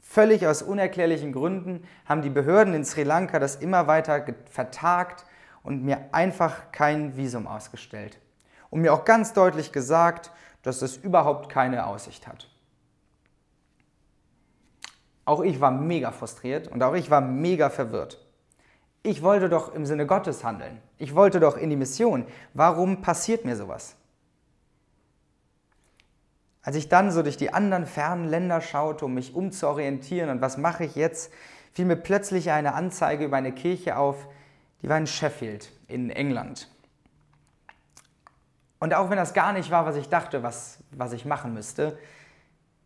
Völlig 0.00 0.46
aus 0.46 0.62
unerklärlichen 0.62 1.32
Gründen 1.32 1.84
haben 2.06 2.22
die 2.22 2.30
Behörden 2.30 2.72
in 2.72 2.84
Sri 2.84 3.02
Lanka 3.02 3.38
das 3.38 3.56
immer 3.56 3.86
weiter 3.86 4.24
vertagt 4.50 5.26
und 5.62 5.84
mir 5.84 5.98
einfach 6.12 6.72
kein 6.72 7.16
Visum 7.16 7.46
ausgestellt. 7.46 8.18
Und 8.70 8.80
mir 8.80 8.94
auch 8.94 9.04
ganz 9.04 9.34
deutlich 9.34 9.72
gesagt, 9.72 10.30
dass 10.64 10.82
es 10.82 10.96
überhaupt 10.96 11.48
keine 11.48 11.86
Aussicht 11.86 12.26
hat. 12.26 12.48
Auch 15.24 15.40
ich 15.40 15.60
war 15.60 15.70
mega 15.70 16.10
frustriert 16.10 16.68
und 16.68 16.82
auch 16.82 16.94
ich 16.94 17.10
war 17.10 17.20
mega 17.20 17.70
verwirrt. 17.70 18.18
Ich 19.02 19.22
wollte 19.22 19.48
doch 19.48 19.74
im 19.74 19.86
Sinne 19.86 20.06
Gottes 20.06 20.42
handeln. 20.42 20.80
Ich 20.98 21.14
wollte 21.14 21.38
doch 21.38 21.56
in 21.56 21.70
die 21.70 21.76
Mission. 21.76 22.26
Warum 22.54 23.02
passiert 23.02 23.44
mir 23.44 23.56
sowas? 23.56 23.96
Als 26.62 26.76
ich 26.76 26.88
dann 26.88 27.10
so 27.10 27.22
durch 27.22 27.36
die 27.36 27.52
anderen 27.52 27.84
fernen 27.84 28.26
Länder 28.26 28.62
schaute, 28.62 29.04
um 29.04 29.14
mich 29.14 29.34
umzuorientieren 29.34 30.30
und 30.30 30.40
was 30.40 30.56
mache 30.56 30.84
ich 30.84 30.94
jetzt, 30.94 31.30
fiel 31.72 31.84
mir 31.84 31.96
plötzlich 31.96 32.50
eine 32.50 32.72
Anzeige 32.72 33.26
über 33.26 33.36
eine 33.36 33.52
Kirche 33.52 33.98
auf, 33.98 34.26
die 34.80 34.88
war 34.88 34.96
in 34.96 35.06
Sheffield 35.06 35.70
in 35.88 36.08
England. 36.08 36.73
Und 38.84 38.92
auch 38.92 39.08
wenn 39.08 39.16
das 39.16 39.32
gar 39.32 39.54
nicht 39.54 39.70
war, 39.70 39.86
was 39.86 39.96
ich 39.96 40.10
dachte, 40.10 40.42
was, 40.42 40.76
was 40.90 41.14
ich 41.14 41.24
machen 41.24 41.54
müsste, 41.54 41.96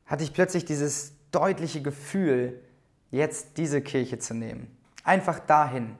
hatte 0.06 0.22
ich 0.22 0.32
plötzlich 0.32 0.64
dieses 0.64 1.12
deutliche 1.32 1.82
Gefühl, 1.82 2.60
jetzt 3.10 3.56
diese 3.56 3.82
Kirche 3.82 4.20
zu 4.20 4.32
nehmen. 4.32 4.70
Einfach 5.02 5.40
dahin. 5.40 5.96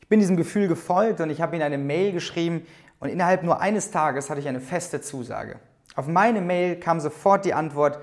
Ich 0.00 0.08
bin 0.08 0.18
diesem 0.18 0.36
Gefühl 0.36 0.66
gefolgt 0.66 1.20
und 1.20 1.30
ich 1.30 1.40
habe 1.40 1.54
ihnen 1.54 1.62
eine 1.62 1.78
Mail 1.78 2.10
geschrieben 2.10 2.66
und 2.98 3.10
innerhalb 3.10 3.44
nur 3.44 3.60
eines 3.60 3.92
Tages 3.92 4.28
hatte 4.28 4.40
ich 4.40 4.48
eine 4.48 4.60
feste 4.60 5.00
Zusage. 5.00 5.60
Auf 5.94 6.08
meine 6.08 6.40
Mail 6.40 6.80
kam 6.80 6.98
sofort 6.98 7.44
die 7.44 7.54
Antwort, 7.54 8.00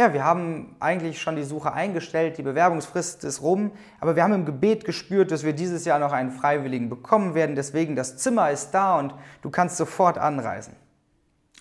ja, 0.00 0.14
wir 0.14 0.24
haben 0.24 0.76
eigentlich 0.80 1.20
schon 1.20 1.36
die 1.36 1.44
Suche 1.44 1.74
eingestellt, 1.74 2.38
die 2.38 2.42
Bewerbungsfrist 2.42 3.22
ist 3.24 3.42
rum, 3.42 3.70
aber 4.00 4.16
wir 4.16 4.22
haben 4.22 4.32
im 4.32 4.46
Gebet 4.46 4.86
gespürt, 4.86 5.30
dass 5.30 5.44
wir 5.44 5.52
dieses 5.52 5.84
Jahr 5.84 5.98
noch 5.98 6.12
einen 6.12 6.30
Freiwilligen 6.30 6.88
bekommen 6.88 7.34
werden, 7.34 7.54
deswegen 7.54 7.96
das 7.96 8.16
Zimmer 8.16 8.50
ist 8.50 8.70
da 8.70 8.98
und 8.98 9.14
du 9.42 9.50
kannst 9.50 9.76
sofort 9.76 10.16
anreisen. 10.16 10.74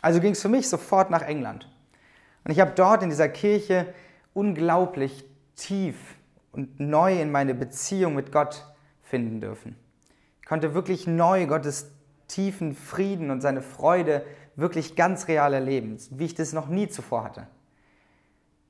Also 0.01 0.21
ging 0.21 0.31
es 0.31 0.41
für 0.41 0.47
mich 0.47 0.69
sofort 0.69 1.09
nach 1.09 1.21
England. 1.21 1.69
Und 2.45 2.51
ich 2.51 2.61
habe 2.61 2.71
dort 2.73 3.03
in 3.03 3.09
dieser 3.09 3.27
Kirche 3.27 3.93
unglaublich 4.33 5.25
tief 5.57 5.97
und 6.53 6.79
neu 6.79 7.21
in 7.21 7.33
meine 7.33 7.53
Beziehung 7.53 8.15
mit 8.15 8.31
Gott 8.31 8.65
finden 9.01 9.41
dürfen. 9.41 9.75
Ich 10.39 10.47
konnte 10.47 10.73
wirklich 10.73 11.07
neu 11.07 11.45
Gottes 11.45 11.91
tiefen 12.29 12.73
Frieden 12.73 13.31
und 13.31 13.41
seine 13.41 13.61
Freude 13.61 14.23
wirklich 14.55 14.95
ganz 14.95 15.27
real 15.27 15.53
erleben, 15.53 15.97
wie 16.11 16.23
ich 16.23 16.35
das 16.35 16.53
noch 16.53 16.69
nie 16.69 16.87
zuvor 16.87 17.25
hatte. 17.25 17.47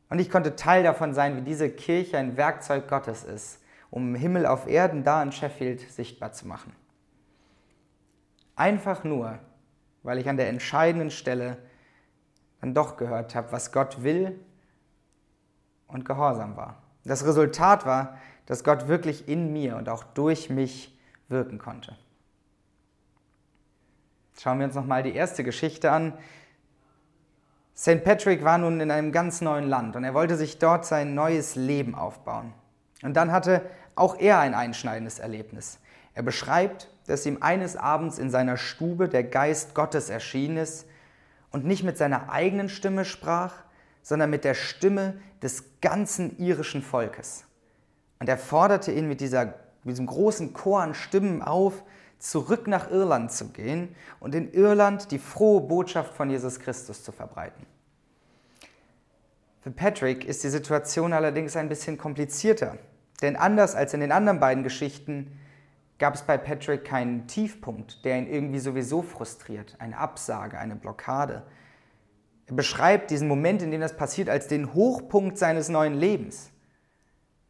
Und 0.10 0.20
ich 0.20 0.30
konnte 0.30 0.56
Teil 0.56 0.84
davon 0.84 1.14
sein, 1.14 1.38
wie 1.38 1.42
diese 1.42 1.70
Kirche 1.70 2.18
ein 2.18 2.36
Werkzeug 2.36 2.88
Gottes 2.88 3.24
ist, 3.24 3.60
um 3.92 4.16
Himmel 4.16 4.46
auf 4.46 4.68
Erden 4.68 5.04
da 5.04 5.22
in 5.22 5.32
Sheffield 5.32 5.82
sichtbar 5.82 6.34
zu 6.34 6.48
machen. 6.48 6.74
Einfach 8.56 9.04
nur, 9.04 9.40
weil 10.04 10.18
ich 10.18 10.28
an 10.28 10.38
der 10.38 10.50
entscheidenden 10.50 11.12
Stelle 11.12 11.58
dann 12.62 12.74
doch 12.74 12.98
gehört 12.98 13.36
habe, 13.36 13.52
was 13.52 13.72
Gott 13.72 14.04
will 14.04 14.40
und 15.88 16.06
gehorsam 16.06 16.58
war. 16.58 16.82
Das 17.06 17.26
Resultat 17.26 17.86
war, 17.86 18.18
dass 18.46 18.64
Gott 18.64 18.88
wirklich 18.88 19.28
in 19.28 19.54
mir 19.54 19.78
und 19.78 19.90
auch 19.90 20.04
durch 20.04 20.50
mich 20.50 20.98
wirken 21.28 21.60
konnte. 21.60 21.96
Schauen 24.40 24.60
wir 24.60 24.66
uns 24.66 24.76
nochmal 24.76 25.04
die 25.04 25.14
erste 25.14 25.44
Geschichte 25.44 25.92
an. 25.92 26.18
St. 27.80 28.04
Patrick 28.04 28.44
war 28.44 28.58
nun 28.58 28.82
in 28.82 28.92
einem 28.92 29.14
ganz 29.14 29.40
neuen 29.40 29.70
Land 29.70 29.96
und 29.96 30.04
er 30.04 30.14
wollte 30.14 30.36
sich 30.36 30.60
dort 30.60 30.86
sein 30.86 31.14
neues 31.16 31.56
Leben 31.56 31.96
aufbauen. 31.96 32.54
Und 33.04 33.14
dann 33.14 33.32
hatte 33.32 33.62
auch 33.96 34.20
er 34.20 34.40
ein 34.40 34.54
einschneidendes 34.54 35.18
Erlebnis. 35.20 35.80
Er 36.14 36.24
beschreibt, 36.24 36.90
dass 37.08 37.26
ihm 37.26 37.38
eines 37.40 37.78
Abends 37.78 38.20
in 38.20 38.30
seiner 38.30 38.58
Stube 38.58 39.08
der 39.08 39.24
Geist 39.24 39.76
Gottes 39.76 40.10
erschienen 40.10 40.58
ist 40.58 40.88
und 41.52 41.64
nicht 41.64 41.86
mit 41.86 41.98
seiner 41.98 42.30
eigenen 42.30 42.68
Stimme 42.68 43.06
sprach, 43.06 43.54
sondern 44.02 44.30
mit 44.30 44.44
der 44.44 44.56
Stimme 44.56 45.14
des 45.42 45.80
ganzen 45.80 46.38
irischen 46.38 46.82
Volkes. 46.82 47.46
Und 48.20 48.28
er 48.28 48.38
forderte 48.38 48.92
ihn 48.92 49.08
mit, 49.08 49.22
dieser, 49.22 49.54
mit 49.86 49.94
diesem 49.94 50.08
großen 50.08 50.52
Chor 50.52 50.82
an 50.82 50.94
Stimmen 50.94 51.42
auf, 51.42 51.82
zurück 52.20 52.68
nach 52.68 52.92
Irland 52.92 53.32
zu 53.32 53.50
gehen 53.50 53.96
und 54.20 54.36
in 54.36 54.52
Irland 54.52 55.12
die 55.12 55.20
frohe 55.20 55.62
Botschaft 55.62 56.14
von 56.14 56.30
Jesus 56.30 56.60
Christus 56.60 57.04
zu 57.04 57.12
verbreiten. 57.12 57.66
Für 59.62 59.72
Patrick 59.72 60.26
ist 60.26 60.44
die 60.44 60.50
Situation 60.50 61.14
allerdings 61.14 61.56
ein 61.56 61.70
bisschen 61.70 61.98
komplizierter, 61.98 62.78
denn 63.22 63.36
anders 63.36 63.76
als 63.76 63.94
in 63.94 64.02
den 64.02 64.12
anderen 64.12 64.40
beiden 64.40 64.64
Geschichten 64.64 65.40
gab 65.98 66.16
es 66.16 66.22
bei 66.22 66.38
Patrick 66.38 66.86
keinen 66.86 67.28
Tiefpunkt, 67.28 68.06
der 68.06 68.18
ihn 68.18 68.28
irgendwie 68.28 68.60
sowieso 68.60 69.02
frustriert, 69.02 69.76
eine 69.80 69.98
Absage, 69.98 70.58
eine 70.58 70.76
Blockade. 70.76 71.44
Er 72.48 72.56
beschreibt 72.56 73.12
diesen 73.12 73.28
Moment, 73.28 73.62
in 73.62 73.72
dem 73.72 73.82
das 73.82 73.96
passiert, 73.96 74.30
als 74.30 74.48
den 74.48 74.74
Hochpunkt 74.74 75.38
seines 75.38 75.68
neuen 75.68 75.94
Lebens, 75.94 76.52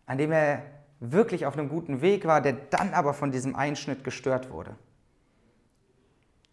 an 0.08 0.18
dem 0.18 0.32
er 0.32 0.64
wirklich 1.00 1.46
auf 1.46 1.58
einem 1.58 1.70
guten 1.70 2.02
Weg 2.02 2.26
war, 2.26 2.42
der 2.42 2.54
dann 2.54 2.94
aber 2.94 3.14
von 3.14 3.32
diesem 3.32 3.56
Einschnitt 3.56 4.04
gestört 4.04 4.52
wurde. 4.52 4.76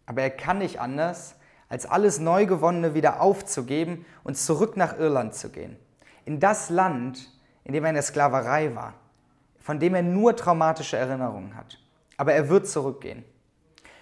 Aber 0.05 0.21
er 0.21 0.29
kann 0.29 0.59
nicht 0.59 0.79
anders, 0.79 1.35
als 1.69 1.85
alles 1.85 2.19
Neugewonnene 2.19 2.93
wieder 2.93 3.21
aufzugeben 3.21 4.05
und 4.23 4.37
zurück 4.37 4.77
nach 4.77 4.97
Irland 4.97 5.35
zu 5.35 5.49
gehen. 5.49 5.75
In 6.25 6.39
das 6.39 6.69
Land, 6.69 7.29
in 7.65 7.73
dem 7.73 7.83
er 7.83 7.89
in 7.89 7.95
der 7.95 8.03
Sklaverei 8.03 8.73
war, 8.73 8.93
von 9.59 9.79
dem 9.79 9.95
er 9.95 10.01
nur 10.01 10.35
traumatische 10.35 10.95
Erinnerungen 10.95 11.55
hat. 11.55 11.77
Aber 12.15 12.33
er 12.33 12.47
wird 12.47 12.67
zurückgehen. 12.67 13.25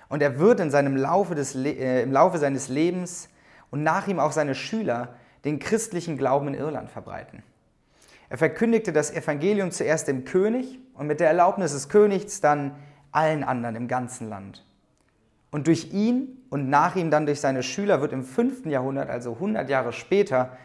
Und 0.10 0.22
er 0.22 0.38
wird 0.38 0.60
in 0.60 0.70
seinem 0.70 0.96
Laufe 0.96 1.34
des, 1.34 1.56
äh, 1.56 2.04
im 2.04 2.12
Laufe 2.12 2.38
seines 2.38 2.70
Lebens 2.70 3.30
und 3.72 3.82
nach 3.82 4.08
ihm 4.08 4.20
auch 4.20 4.32
seine 4.32 4.54
Schüler 4.54 5.16
den 5.44 5.58
christlichen 5.58 6.18
Glauben 6.18 6.50
in 6.50 6.54
Irland 6.54 6.92
verbreiten. 6.92 7.42
Er 8.30 8.38
verkündigte 8.38 8.92
das 8.92 9.12
Evangelium 9.12 9.72
zuerst 9.72 10.08
dem 10.08 10.26
König 10.26 10.80
und 10.94 11.08
mit 11.08 11.20
der 11.20 11.28
Erlaubnis 11.28 11.74
des 11.74 11.90
Königs 11.90 12.42
dann 12.42 12.76
allen 13.12 13.44
anderen 13.44 13.76
im 13.76 13.88
ganzen 13.88 14.30
Land. 14.30 14.66
Und 15.52 15.68
durch 15.68 15.94
ihn 15.94 16.44
und 16.50 16.70
nach 16.70 16.96
ihm 16.96 17.12
dann 17.12 17.26
durch 17.26 17.40
seine 17.40 17.64
Schüler 17.64 18.02
wird 18.02 18.12
im 18.12 18.24
5. 18.24 18.66
Jahrhundert, 18.66 19.10
also 19.10 19.34
100 19.34 19.70
Jahre 19.70 19.94
später, 19.94 20.58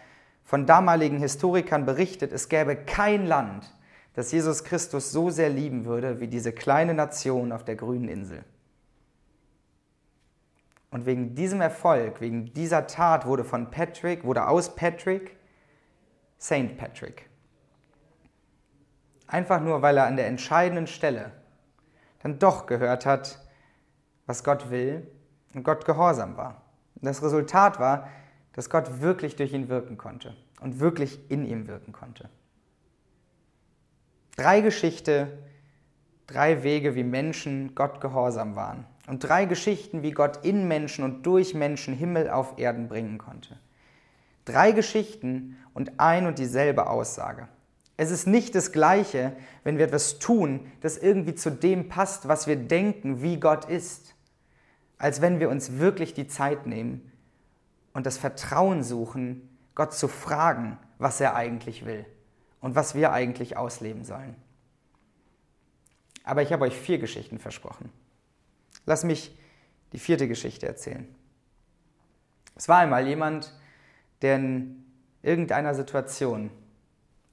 von 0.42 0.66
damaligen 0.66 1.18
Historikern 1.18 1.86
berichtet, 1.86 2.32
es 2.32 2.48
gäbe 2.48 2.74
kein 2.74 3.26
Land, 3.26 3.72
das 4.14 4.32
Jesus 4.32 4.64
Christus 4.64 5.12
so 5.12 5.30
sehr 5.30 5.48
lieben 5.48 5.84
würde 5.84 6.18
wie 6.18 6.26
diese 6.26 6.52
kleine 6.52 6.94
Nation 6.94 7.52
auf 7.52 7.64
der 7.64 7.76
grünen 7.76 8.08
Insel. 8.08 8.44
Und 10.90 11.06
wegen 11.06 11.36
diesem 11.36 11.60
Erfolg, 11.60 12.20
wegen 12.20 12.52
dieser 12.52 12.88
Tat 12.88 13.26
wurde 13.26 13.44
von 13.44 13.70
Patrick, 13.70 14.24
wurde 14.24 14.48
aus 14.48 14.74
Patrick 14.74 15.36
Saint 16.36 16.76
Patrick. 16.76 17.29
Einfach 19.30 19.60
nur, 19.60 19.80
weil 19.80 19.96
er 19.96 20.06
an 20.06 20.16
der 20.16 20.26
entscheidenden 20.26 20.88
Stelle 20.88 21.30
dann 22.20 22.40
doch 22.40 22.66
gehört 22.66 23.06
hat, 23.06 23.38
was 24.26 24.42
Gott 24.42 24.70
will 24.70 25.06
und 25.54 25.62
Gott 25.62 25.84
gehorsam 25.84 26.36
war. 26.36 26.62
Und 26.96 27.06
das 27.06 27.22
Resultat 27.22 27.78
war, 27.78 28.08
dass 28.54 28.68
Gott 28.68 29.00
wirklich 29.00 29.36
durch 29.36 29.52
ihn 29.52 29.68
wirken 29.68 29.96
konnte 29.96 30.36
und 30.60 30.80
wirklich 30.80 31.30
in 31.30 31.46
ihm 31.46 31.68
wirken 31.68 31.92
konnte. 31.92 32.28
Drei 34.36 34.62
Geschichten, 34.62 35.28
drei 36.26 36.64
Wege, 36.64 36.96
wie 36.96 37.04
Menschen 37.04 37.76
Gott 37.76 38.00
gehorsam 38.00 38.56
waren. 38.56 38.84
Und 39.06 39.20
drei 39.20 39.44
Geschichten, 39.44 40.02
wie 40.02 40.10
Gott 40.10 40.44
in 40.44 40.66
Menschen 40.66 41.04
und 41.04 41.24
durch 41.24 41.54
Menschen 41.54 41.94
Himmel 41.94 42.28
auf 42.30 42.58
Erden 42.58 42.88
bringen 42.88 43.18
konnte. 43.18 43.58
Drei 44.44 44.72
Geschichten 44.72 45.56
und 45.72 46.00
ein 46.00 46.26
und 46.26 46.40
dieselbe 46.40 46.88
Aussage. 46.88 47.46
Es 48.00 48.10
ist 48.10 48.26
nicht 48.26 48.54
das 48.54 48.72
Gleiche, 48.72 49.36
wenn 49.62 49.76
wir 49.76 49.84
etwas 49.84 50.18
tun, 50.18 50.72
das 50.80 50.96
irgendwie 50.96 51.34
zu 51.34 51.50
dem 51.50 51.90
passt, 51.90 52.28
was 52.28 52.46
wir 52.46 52.56
denken, 52.56 53.20
wie 53.20 53.38
Gott 53.38 53.66
ist, 53.66 54.14
als 54.96 55.20
wenn 55.20 55.38
wir 55.38 55.50
uns 55.50 55.76
wirklich 55.76 56.14
die 56.14 56.26
Zeit 56.26 56.66
nehmen 56.66 57.12
und 57.92 58.06
das 58.06 58.16
Vertrauen 58.16 58.82
suchen, 58.82 59.54
Gott 59.74 59.92
zu 59.92 60.08
fragen, 60.08 60.78
was 60.96 61.20
er 61.20 61.34
eigentlich 61.36 61.84
will 61.84 62.06
und 62.62 62.74
was 62.74 62.94
wir 62.94 63.12
eigentlich 63.12 63.58
ausleben 63.58 64.02
sollen. 64.02 64.34
Aber 66.24 66.40
ich 66.40 66.54
habe 66.54 66.64
euch 66.64 66.78
vier 66.78 66.96
Geschichten 66.96 67.38
versprochen. 67.38 67.92
Lass 68.86 69.04
mich 69.04 69.38
die 69.92 69.98
vierte 69.98 70.26
Geschichte 70.26 70.66
erzählen. 70.66 71.06
Es 72.56 72.66
war 72.66 72.78
einmal 72.78 73.06
jemand, 73.06 73.54
der 74.22 74.36
in 74.36 74.86
irgendeiner 75.20 75.74
Situation 75.74 76.50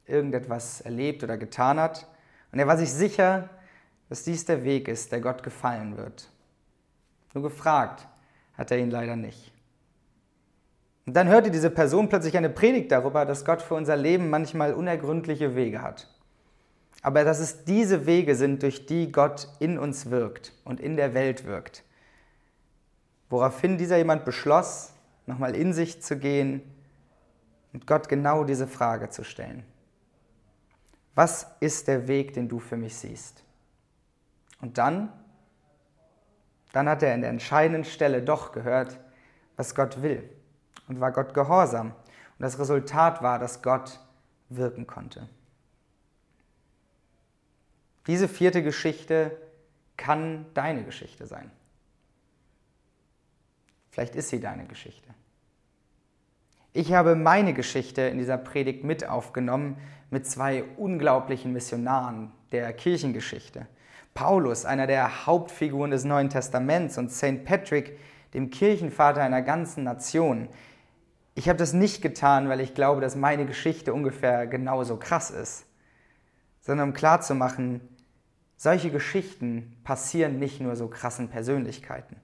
irgendetwas 0.07 0.81
erlebt 0.81 1.23
oder 1.23 1.37
getan 1.37 1.79
hat 1.79 2.07
und 2.51 2.59
er 2.59 2.67
war 2.67 2.77
sich 2.77 2.91
sicher, 2.91 3.49
dass 4.09 4.23
dies 4.23 4.45
der 4.45 4.63
Weg 4.63 4.87
ist, 4.87 5.11
der 5.11 5.21
Gott 5.21 5.43
gefallen 5.43 5.97
wird. 5.97 6.29
Nur 7.33 7.43
gefragt 7.43 8.07
hat 8.57 8.71
er 8.71 8.79
ihn 8.79 8.89
leider 8.89 9.15
nicht. 9.15 9.51
Und 11.05 11.13
dann 11.13 11.27
hörte 11.27 11.51
diese 11.51 11.69
Person 11.69 12.09
plötzlich 12.09 12.35
eine 12.35 12.49
Predigt 12.49 12.91
darüber, 12.91 13.25
dass 13.25 13.45
Gott 13.45 13.61
für 13.61 13.75
unser 13.75 13.95
Leben 13.95 14.29
manchmal 14.29 14.73
unergründliche 14.73 15.55
Wege 15.55 15.81
hat. 15.81 16.13
Aber 17.01 17.23
dass 17.23 17.39
es 17.39 17.63
diese 17.63 18.05
Wege 18.05 18.35
sind, 18.35 18.63
durch 18.63 18.85
die 18.85 19.11
Gott 19.11 19.47
in 19.59 19.77
uns 19.77 20.09
wirkt 20.09 20.51
und 20.65 20.81
in 20.81 20.97
der 20.97 21.13
Welt 21.13 21.45
wirkt. 21.45 21.83
Woraufhin 23.29 23.77
dieser 23.77 23.97
jemand 23.97 24.25
beschloss, 24.25 24.93
nochmal 25.25 25.55
in 25.55 25.73
sich 25.73 26.01
zu 26.01 26.17
gehen 26.17 26.61
und 27.71 27.87
Gott 27.87 28.09
genau 28.09 28.43
diese 28.43 28.67
Frage 28.67 29.09
zu 29.09 29.23
stellen. 29.23 29.63
Was 31.17 31.47
ist 31.61 31.87
der 31.87 32.07
Weg, 32.07 32.33
den 32.33 32.47
du 32.47 32.59
für 32.59 32.77
mich 32.77 32.95
siehst? 32.95 33.43
Und 34.61 34.77
dann, 34.77 35.11
dann 36.73 36.87
hat 36.87 37.01
er 37.01 37.15
in 37.15 37.21
der 37.21 37.31
entscheidenden 37.31 37.85
Stelle 37.85 38.21
doch 38.21 38.51
gehört, 38.51 38.99
was 39.55 39.73
Gott 39.73 40.03
will 40.03 40.29
und 40.87 40.99
war 40.99 41.11
Gott 41.11 41.33
gehorsam. 41.33 41.87
Und 41.87 41.95
das 42.37 42.59
Resultat 42.59 43.23
war, 43.23 43.39
dass 43.39 43.63
Gott 43.63 43.99
wirken 44.49 44.85
konnte. 44.85 45.27
Diese 48.05 48.27
vierte 48.27 48.61
Geschichte 48.61 49.35
kann 49.97 50.45
deine 50.53 50.83
Geschichte 50.83 51.25
sein. 51.25 51.49
Vielleicht 53.89 54.15
ist 54.15 54.29
sie 54.29 54.39
deine 54.39 54.67
Geschichte. 54.67 55.09
Ich 56.77 56.93
habe 56.93 57.15
meine 57.15 57.55
Geschichte 57.55 58.03
in 58.03 58.19
dieser 58.19 58.37
Predigt 58.37 58.83
mit 58.83 59.09
aufgenommen 59.09 59.77
mit 60.11 60.27
zwei 60.27 60.63
unglaublichen 60.77 61.51
Missionaren 61.51 62.31
der 62.51 62.71
Kirchengeschichte. 62.71 63.65
Paulus, 64.13 64.63
einer 64.63 64.85
der 64.85 65.25
Hauptfiguren 65.25 65.89
des 65.89 66.03
Neuen 66.03 66.29
Testaments, 66.29 66.99
und 66.99 67.11
St. 67.11 67.43
Patrick, 67.45 67.97
dem 68.35 68.51
Kirchenvater 68.51 69.23
einer 69.23 69.41
ganzen 69.41 69.85
Nation. 69.85 70.49
Ich 71.33 71.49
habe 71.49 71.57
das 71.57 71.73
nicht 71.73 72.03
getan, 72.03 72.47
weil 72.47 72.61
ich 72.61 72.75
glaube, 72.75 73.01
dass 73.01 73.15
meine 73.15 73.47
Geschichte 73.47 73.91
ungefähr 73.91 74.45
genauso 74.45 74.97
krass 74.97 75.31
ist, 75.31 75.65
sondern 76.61 76.89
um 76.89 76.93
klarzumachen, 76.93 77.81
solche 78.55 78.91
Geschichten 78.91 79.75
passieren 79.83 80.37
nicht 80.37 80.61
nur 80.61 80.75
so 80.75 80.89
krassen 80.89 81.29
Persönlichkeiten. 81.29 82.17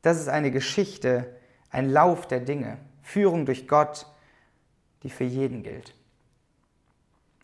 Das 0.00 0.20
ist 0.20 0.28
eine 0.28 0.52
Geschichte, 0.52 1.34
ein 1.70 1.90
Lauf 1.90 2.28
der 2.28 2.38
Dinge, 2.38 2.78
Führung 3.02 3.46
durch 3.46 3.68
Gott, 3.68 4.06
die 5.02 5.10
für 5.10 5.24
jeden 5.24 5.62
gilt. 5.62 5.94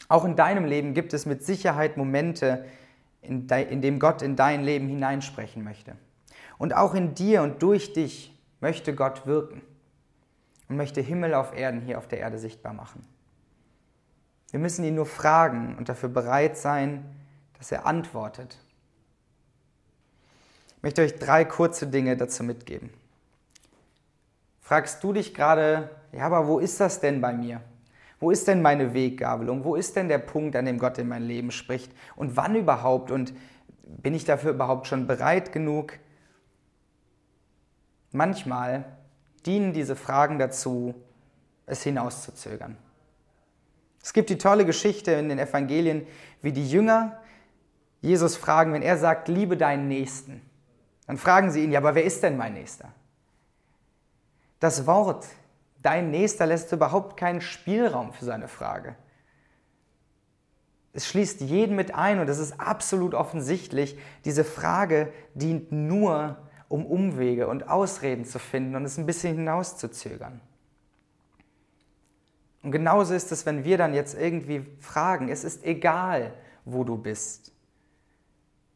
Auch 0.09 0.25
in 0.25 0.37
deinem 0.37 0.65
Leben 0.65 0.95
gibt 0.95 1.13
es 1.15 1.27
mit 1.27 1.45
Sicherheit 1.45 1.97
Momente, 1.97 2.65
in, 3.23 3.47
de, 3.47 3.69
in 3.71 3.83
dem 3.83 3.99
Gott 3.99 4.23
in 4.23 4.37
dein 4.37 4.63
Leben 4.63 4.89
hineinsprechen 4.89 5.65
möchte. 5.65 5.97
Und 6.59 6.75
auch 6.75 6.95
in 6.95 7.15
dir 7.15 7.43
und 7.43 7.63
durch 7.63 7.93
dich 7.93 8.33
möchte 8.61 8.95
Gott 8.95 9.27
wirken 9.27 9.63
und 10.69 10.77
möchte 10.77 11.01
Himmel 11.01 11.35
auf 11.35 11.57
Erden 11.57 11.81
hier 11.81 11.99
auf 11.99 12.09
der 12.09 12.21
Erde 12.21 12.39
sichtbar 12.39 12.73
machen. 12.73 13.05
Wir 14.51 14.61
müssen 14.61 14.85
ihn 14.85 14.95
nur 14.95 15.07
fragen 15.07 15.77
und 15.77 15.89
dafür 15.89 16.09
bereit 16.09 16.57
sein, 16.57 17.05
dass 17.59 17.73
er 17.73 17.87
antwortet 17.87 18.59
ich 20.77 20.83
möchte 20.83 21.03
euch 21.03 21.19
drei 21.19 21.45
kurze 21.45 21.87
Dinge 21.87 22.17
dazu 22.17 22.45
mitgeben. 22.45 22.91
Fragst 24.67 25.05
du 25.05 25.13
dich 25.13 25.33
gerade, 25.33 25.91
ja, 26.11 26.27
aber 26.27 26.49
wo 26.49 26.59
ist 26.59 26.81
das 26.81 26.99
denn 26.99 27.21
bei 27.21 27.33
mir? 27.33 27.61
Wo 28.19 28.33
ist 28.33 28.49
denn 28.49 28.63
meine 28.63 28.95
Weggabelung? 28.95 29.63
Wo 29.63 29.76
ist 29.76 29.95
denn 29.95 30.09
der 30.09 30.19
Punkt, 30.19 30.57
an 30.57 30.65
dem 30.65 30.81
Gott 30.81 30.99
in 30.99 31.07
mein 31.07 31.23
Leben 31.23 31.52
spricht? 31.52 31.93
Und 32.17 32.37
wann 32.37 32.57
überhaupt? 32.57 33.13
Und 33.13 33.33
bin 33.85 34.13
ich 34.13 34.25
dafür 34.25 34.50
überhaupt 34.50 34.89
schon 34.89 35.07
bereit 35.07 35.52
genug? 35.52 35.93
Manchmal 38.11 38.87
dienen 39.47 39.73
diese 39.73 39.95
Fragen 39.95 40.41
dazu, 40.41 40.97
es 41.67 41.85
hinauszuzögern. 41.85 42.76
Es 44.02 44.13
gibt 44.13 44.31
die 44.31 44.39
tolle 44.39 44.67
Geschichte 44.67 45.13
in 45.13 45.29
den 45.29 45.39
Evangelien, 45.39 46.09
wie 46.43 46.50
die 46.50 46.69
Jünger 46.69 47.21
Jesus 48.00 48.35
fragen, 48.35 48.73
wenn 48.73 48.83
er 48.83 48.99
sagt, 48.99 49.29
liebe 49.29 49.57
deinen 49.57 49.87
Nächsten. 49.87 50.43
Dann 51.07 51.19
fragen 51.19 51.52
sie 51.52 51.63
ihn, 51.63 51.71
ja, 51.71 51.79
aber 51.79 51.95
wer 51.95 52.02
ist 52.02 52.25
denn 52.25 52.37
mein 52.37 52.55
Nächster? 52.55 52.93
Das 54.60 54.86
Wort, 54.86 55.26
dein 55.82 56.10
Nächster, 56.10 56.47
lässt 56.47 56.73
überhaupt 56.73 57.16
keinen 57.16 57.40
Spielraum 57.40 58.12
für 58.12 58.25
seine 58.25 58.49
Frage. 58.49 58.97
Es 60.92 61.06
schließt 61.06 61.42
jeden 61.42 61.76
mit 61.76 61.95
ein 61.95 62.21
und 62.21 62.28
es 62.28 62.38
ist 62.38 62.58
absolut 62.58 63.12
offensichtlich, 63.12 63.99
diese 64.25 64.45
Frage 64.45 65.12
dient 65.34 65.71
nur, 65.71 66.38
um 66.69 66.86
Umwege 66.86 67.49
und 67.49 67.69
Ausreden 67.69 68.25
zu 68.25 68.38
finden 68.38 68.76
und 68.76 68.84
es 68.84 68.97
ein 68.97 69.04
bisschen 69.04 69.36
hinauszuzögern. 69.36 70.40
Und 72.62 72.73
genauso 72.73 73.14
ist 73.14 73.30
es, 73.30 73.47
wenn 73.47 73.62
wir 73.64 73.78
dann 73.78 73.95
jetzt 73.95 74.14
irgendwie 74.14 74.66
fragen, 74.80 75.28
es 75.28 75.45
ist 75.45 75.64
egal, 75.64 76.32
wo 76.64 76.82
du 76.82 76.97
bist. 76.97 77.52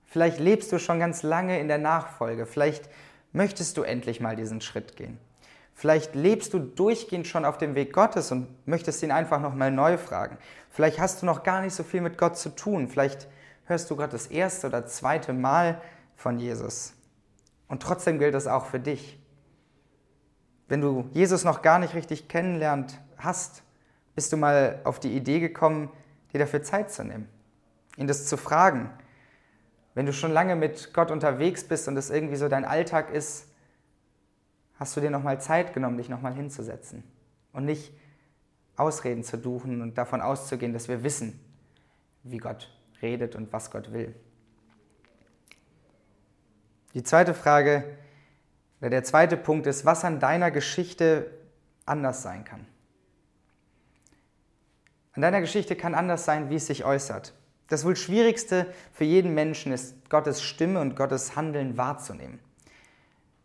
Vielleicht 0.05 0.39
lebst 0.39 0.71
du 0.73 0.79
schon 0.79 1.01
ganz 1.01 1.23
lange 1.23 1.59
in 1.59 1.69
der 1.69 1.79
Nachfolge. 1.79 2.45
Vielleicht 2.45 2.89
möchtest 3.33 3.77
du 3.77 3.83
endlich 3.83 4.21
mal 4.21 4.37
diesen 4.37 4.61
Schritt 4.61 4.97
gehen. 4.97 5.19
Vielleicht 5.81 6.15
lebst 6.15 6.53
du 6.53 6.59
durchgehend 6.59 7.27
schon 7.27 7.47
auf 7.47 7.57
dem 7.57 7.75
Weg 7.75 7.95
Gottes 7.95 8.31
und 8.33 8.49
möchtest 8.69 9.03
ihn 9.03 9.11
einfach 9.11 9.41
nochmal 9.41 9.71
neu 9.71 9.97
fragen. 9.97 10.37
Vielleicht 10.69 11.01
hast 11.01 11.23
du 11.23 11.27
noch 11.27 11.43
gar 11.43 11.63
nicht 11.63 11.73
so 11.73 11.85
viel 11.85 12.03
mit 12.03 12.19
Gott 12.19 12.37
zu 12.37 12.51
tun. 12.51 12.87
Vielleicht 12.87 13.29
hörst 13.65 13.91
du 13.91 13.97
Gott 13.97 14.13
das 14.13 14.27
erste 14.27 14.67
oder 14.67 14.85
zweite 14.85 15.33
Mal 15.33 15.81
von 16.17 16.39
Jesus. 16.39 16.93
Und 17.67 17.83
trotzdem 17.83 18.19
gilt 18.19 18.35
das 18.35 18.47
auch 18.47 18.67
für 18.67 18.79
dich. 18.79 19.19
Wenn 20.69 20.83
du 20.83 21.09
Jesus 21.15 21.45
noch 21.45 21.63
gar 21.63 21.79
nicht 21.79 21.95
richtig 21.95 22.29
kennenlernt 22.29 23.01
hast, 23.17 23.63
bist 24.15 24.35
du 24.35 24.37
mal 24.37 24.81
auf 24.85 25.01
die 25.01 25.17
Idee 25.17 25.41
gekommen, 25.41 25.89
dir 26.35 26.41
dafür 26.41 26.63
Zeit 26.63 26.91
zu 26.93 27.05
nehmen, 27.05 27.27
ihn 27.97 28.07
das 28.07 28.27
zu 28.27 28.37
fragen, 28.37 28.91
wenn 29.95 30.05
du 30.05 30.13
schon 30.13 30.31
lange 30.31 30.57
mit 30.57 30.93
Gott 30.93 31.11
unterwegs 31.11 31.65
bist 31.65 31.89
und 31.89 31.97
es 31.97 32.11
irgendwie 32.11 32.37
so 32.37 32.49
dein 32.49 32.67
Alltag 32.67 33.09
ist, 33.15 33.47
hast 34.81 34.97
du 34.97 35.01
dir 35.01 35.11
nochmal 35.11 35.41
Zeit 35.41 35.75
genommen, 35.75 35.99
dich 35.99 36.09
nochmal 36.09 36.35
hinzusetzen 36.35 37.05
und 37.53 37.67
nicht 37.67 37.93
Ausreden 38.77 39.23
zu 39.23 39.37
duchen 39.37 39.83
und 39.83 39.99
davon 39.99 40.23
auszugehen, 40.23 40.73
dass 40.73 40.89
wir 40.89 41.05
wissen, 41.05 41.39
wie 42.23 42.39
Gott 42.39 42.75
redet 43.03 43.37
und 43.37 43.53
was 43.53 43.71
Gott 43.71 43.93
will. 43.93 44.15
Die 46.95 47.03
zweite 47.03 47.35
Frage, 47.35 47.85
oder 48.81 48.89
der 48.89 49.05
zweite 49.05 49.37
Punkt 49.37 49.67
ist, 49.67 49.85
was 49.85 50.05
an 50.05 50.19
deiner 50.19 50.51
Geschichte 50.51 51.31
anders 51.85 52.23
sein 52.23 52.45
kann. 52.45 52.67
An 55.13 55.21
deiner 55.21 55.43
Geschichte 55.43 55.77
kann 55.77 55.95
anders 55.95 56.25
sein, 56.25 56.49
wie 56.49 56.55
es 56.55 56.67
sich 56.67 56.87
äußert. 56.87 57.35
Das 57.69 57.85
wohl 57.85 57.97
Schwierigste 57.97 58.73
für 58.95 59.05
jeden 59.05 59.35
Menschen 59.35 59.73
ist, 59.73 60.09
Gottes 60.09 60.43
Stimme 60.43 60.81
und 60.81 60.97
Gottes 60.97 61.37
Handeln 61.37 61.77
wahrzunehmen. 61.77 62.41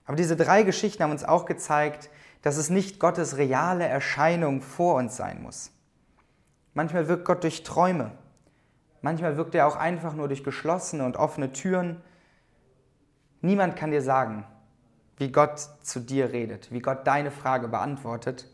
Aber 0.06 0.16
diese 0.16 0.36
drei 0.36 0.64
Geschichten 0.64 1.04
haben 1.04 1.12
uns 1.12 1.24
auch 1.24 1.46
gezeigt, 1.46 2.10
dass 2.42 2.58
es 2.58 2.70
nicht 2.70 3.00
Gottes 3.00 3.38
reale 3.38 3.86
Erscheinung 3.86 4.62
vor 4.62 4.96
uns 4.96 5.18
sein 5.18 5.42
muss. 5.42 5.72
Manchmal 6.74 7.08
wirkt 7.08 7.26
Gott 7.26 7.44
durch 7.44 7.64
Träume. 7.64 8.12
Manchmal 9.02 9.38
wirkt 9.38 9.56
er 9.56 9.68
auch 9.68 9.76
einfach 9.76 10.14
nur 10.14 10.28
durch 10.28 10.44
geschlossene 10.44 11.06
und 11.06 11.18
offene 11.18 11.54
Türen. 11.54 12.02
Niemand 13.42 13.76
kann 13.76 13.92
dir 13.92 14.02
sagen, 14.02 14.46
wie 15.18 15.32
Gott 15.32 15.60
zu 15.82 16.00
dir 16.00 16.32
redet, 16.32 16.72
wie 16.72 16.82
Gott 16.82 17.08
deine 17.08 17.32
Frage 17.32 17.68
beantwortet. 17.68 18.48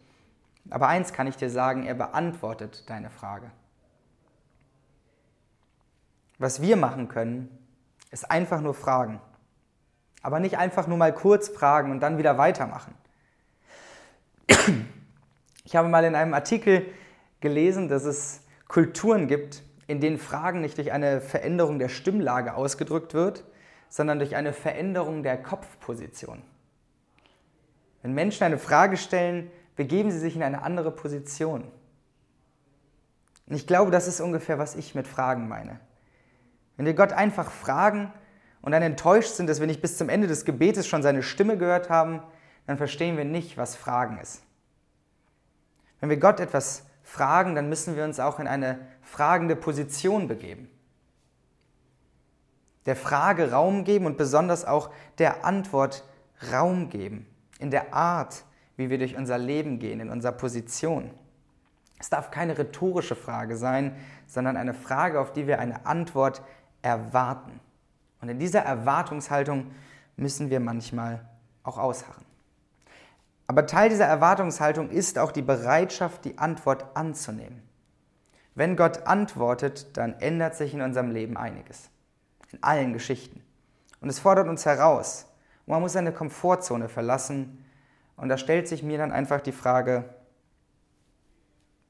Aber 0.69 0.87
eins 0.87 1.11
kann 1.13 1.27
ich 1.27 1.35
dir 1.35 1.49
sagen, 1.49 1.85
er 1.85 1.95
beantwortet 1.95 2.89
deine 2.89 3.09
Frage. 3.09 3.51
Was 6.37 6.61
wir 6.61 6.77
machen 6.77 7.07
können, 7.07 7.49
ist 8.11 8.29
einfach 8.29 8.61
nur 8.61 8.73
fragen. 8.73 9.19
Aber 10.21 10.39
nicht 10.39 10.57
einfach 10.57 10.87
nur 10.87 10.97
mal 10.97 11.13
kurz 11.13 11.49
fragen 11.49 11.91
und 11.91 11.99
dann 11.99 12.17
wieder 12.17 12.37
weitermachen. 12.37 12.93
Ich 15.63 15.75
habe 15.75 15.87
mal 15.87 16.03
in 16.03 16.15
einem 16.15 16.33
Artikel 16.33 16.85
gelesen, 17.39 17.87
dass 17.87 18.03
es 18.03 18.41
Kulturen 18.67 19.27
gibt, 19.27 19.63
in 19.87 19.99
denen 19.99 20.17
Fragen 20.17 20.61
nicht 20.61 20.77
durch 20.77 20.91
eine 20.91 21.21
Veränderung 21.21 21.79
der 21.79 21.89
Stimmlage 21.89 22.53
ausgedrückt 22.53 23.13
wird, 23.13 23.43
sondern 23.89 24.19
durch 24.19 24.35
eine 24.35 24.53
Veränderung 24.53 25.23
der 25.23 25.41
Kopfposition. 25.41 26.41
Wenn 28.01 28.13
Menschen 28.13 28.43
eine 28.43 28.57
Frage 28.57 28.97
stellen, 28.97 29.51
begeben 29.75 30.11
sie 30.11 30.19
sich 30.19 30.35
in 30.35 30.43
eine 30.43 30.63
andere 30.63 30.91
Position. 30.91 31.63
Und 33.47 33.55
ich 33.55 33.67
glaube, 33.67 33.91
das 33.91 34.07
ist 34.07 34.21
ungefähr, 34.21 34.57
was 34.57 34.75
ich 34.75 34.95
mit 34.95 35.07
Fragen 35.07 35.47
meine. 35.47 35.79
Wenn 36.77 36.85
wir 36.85 36.93
Gott 36.93 37.11
einfach 37.11 37.51
fragen 37.51 38.13
und 38.61 38.71
dann 38.71 38.83
enttäuscht 38.83 39.33
sind, 39.33 39.47
dass 39.47 39.59
wir 39.59 39.67
nicht 39.67 39.81
bis 39.81 39.97
zum 39.97 40.09
Ende 40.09 40.27
des 40.27 40.45
Gebetes 40.45 40.87
schon 40.87 41.03
seine 41.03 41.23
Stimme 41.23 41.57
gehört 41.57 41.89
haben, 41.89 42.21
dann 42.67 42.77
verstehen 42.77 43.17
wir 43.17 43.25
nicht, 43.25 43.57
was 43.57 43.75
Fragen 43.75 44.19
ist. 44.19 44.43
Wenn 45.99 46.09
wir 46.09 46.17
Gott 46.17 46.39
etwas 46.39 46.85
fragen, 47.03 47.55
dann 47.55 47.69
müssen 47.69 47.95
wir 47.95 48.03
uns 48.03 48.19
auch 48.19 48.39
in 48.39 48.47
eine 48.47 48.79
fragende 49.01 49.55
Position 49.55 50.27
begeben. 50.27 50.69
Der 52.85 52.95
Frage 52.95 53.51
Raum 53.51 53.83
geben 53.83 54.05
und 54.05 54.17
besonders 54.17 54.65
auch 54.65 54.89
der 55.17 55.45
Antwort 55.45 56.03
Raum 56.51 56.89
geben. 56.89 57.27
In 57.59 57.69
der 57.69 57.93
Art, 57.93 58.43
wie 58.75 58.89
wir 58.89 58.97
durch 58.97 59.15
unser 59.15 59.37
Leben 59.37 59.77
gehen, 59.77 59.99
in 59.99 60.09
unserer 60.09 60.31
Position. 60.31 61.11
Es 61.99 62.09
darf 62.09 62.31
keine 62.31 62.57
rhetorische 62.57 63.15
Frage 63.15 63.55
sein, 63.55 63.95
sondern 64.25 64.57
eine 64.57 64.73
Frage, 64.73 65.19
auf 65.19 65.31
die 65.33 65.45
wir 65.45 65.59
eine 65.59 65.85
Antwort 65.85 66.41
erwarten. 66.81 67.59
Und 68.21 68.29
in 68.29 68.39
dieser 68.39 68.61
Erwartungshaltung 68.61 69.71
müssen 70.15 70.49
wir 70.49 70.59
manchmal 70.59 71.25
auch 71.63 71.77
ausharren. 71.77 72.25
Aber 73.47 73.65
Teil 73.65 73.89
dieser 73.89 74.05
Erwartungshaltung 74.05 74.89
ist 74.89 75.19
auch 75.19 75.31
die 75.31 75.41
Bereitschaft, 75.41 76.23
die 76.23 76.37
Antwort 76.37 76.95
anzunehmen. 76.95 77.61
Wenn 78.55 78.75
Gott 78.75 79.07
antwortet, 79.07 79.97
dann 79.97 80.13
ändert 80.19 80.55
sich 80.55 80.73
in 80.73 80.81
unserem 80.81 81.11
Leben 81.11 81.35
einiges. 81.35 81.89
In 82.51 82.63
allen 82.63 82.93
Geschichten. 82.93 83.43
Und 83.99 84.09
es 84.09 84.19
fordert 84.19 84.47
uns 84.47 84.65
heraus. 84.65 85.27
Und 85.65 85.71
man 85.71 85.81
muss 85.81 85.93
seine 85.93 86.11
Komfortzone 86.11 86.89
verlassen. 86.89 87.65
Und 88.15 88.29
da 88.29 88.37
stellt 88.37 88.67
sich 88.67 88.83
mir 88.83 88.97
dann 88.97 89.11
einfach 89.11 89.41
die 89.41 89.51
Frage, 89.51 90.05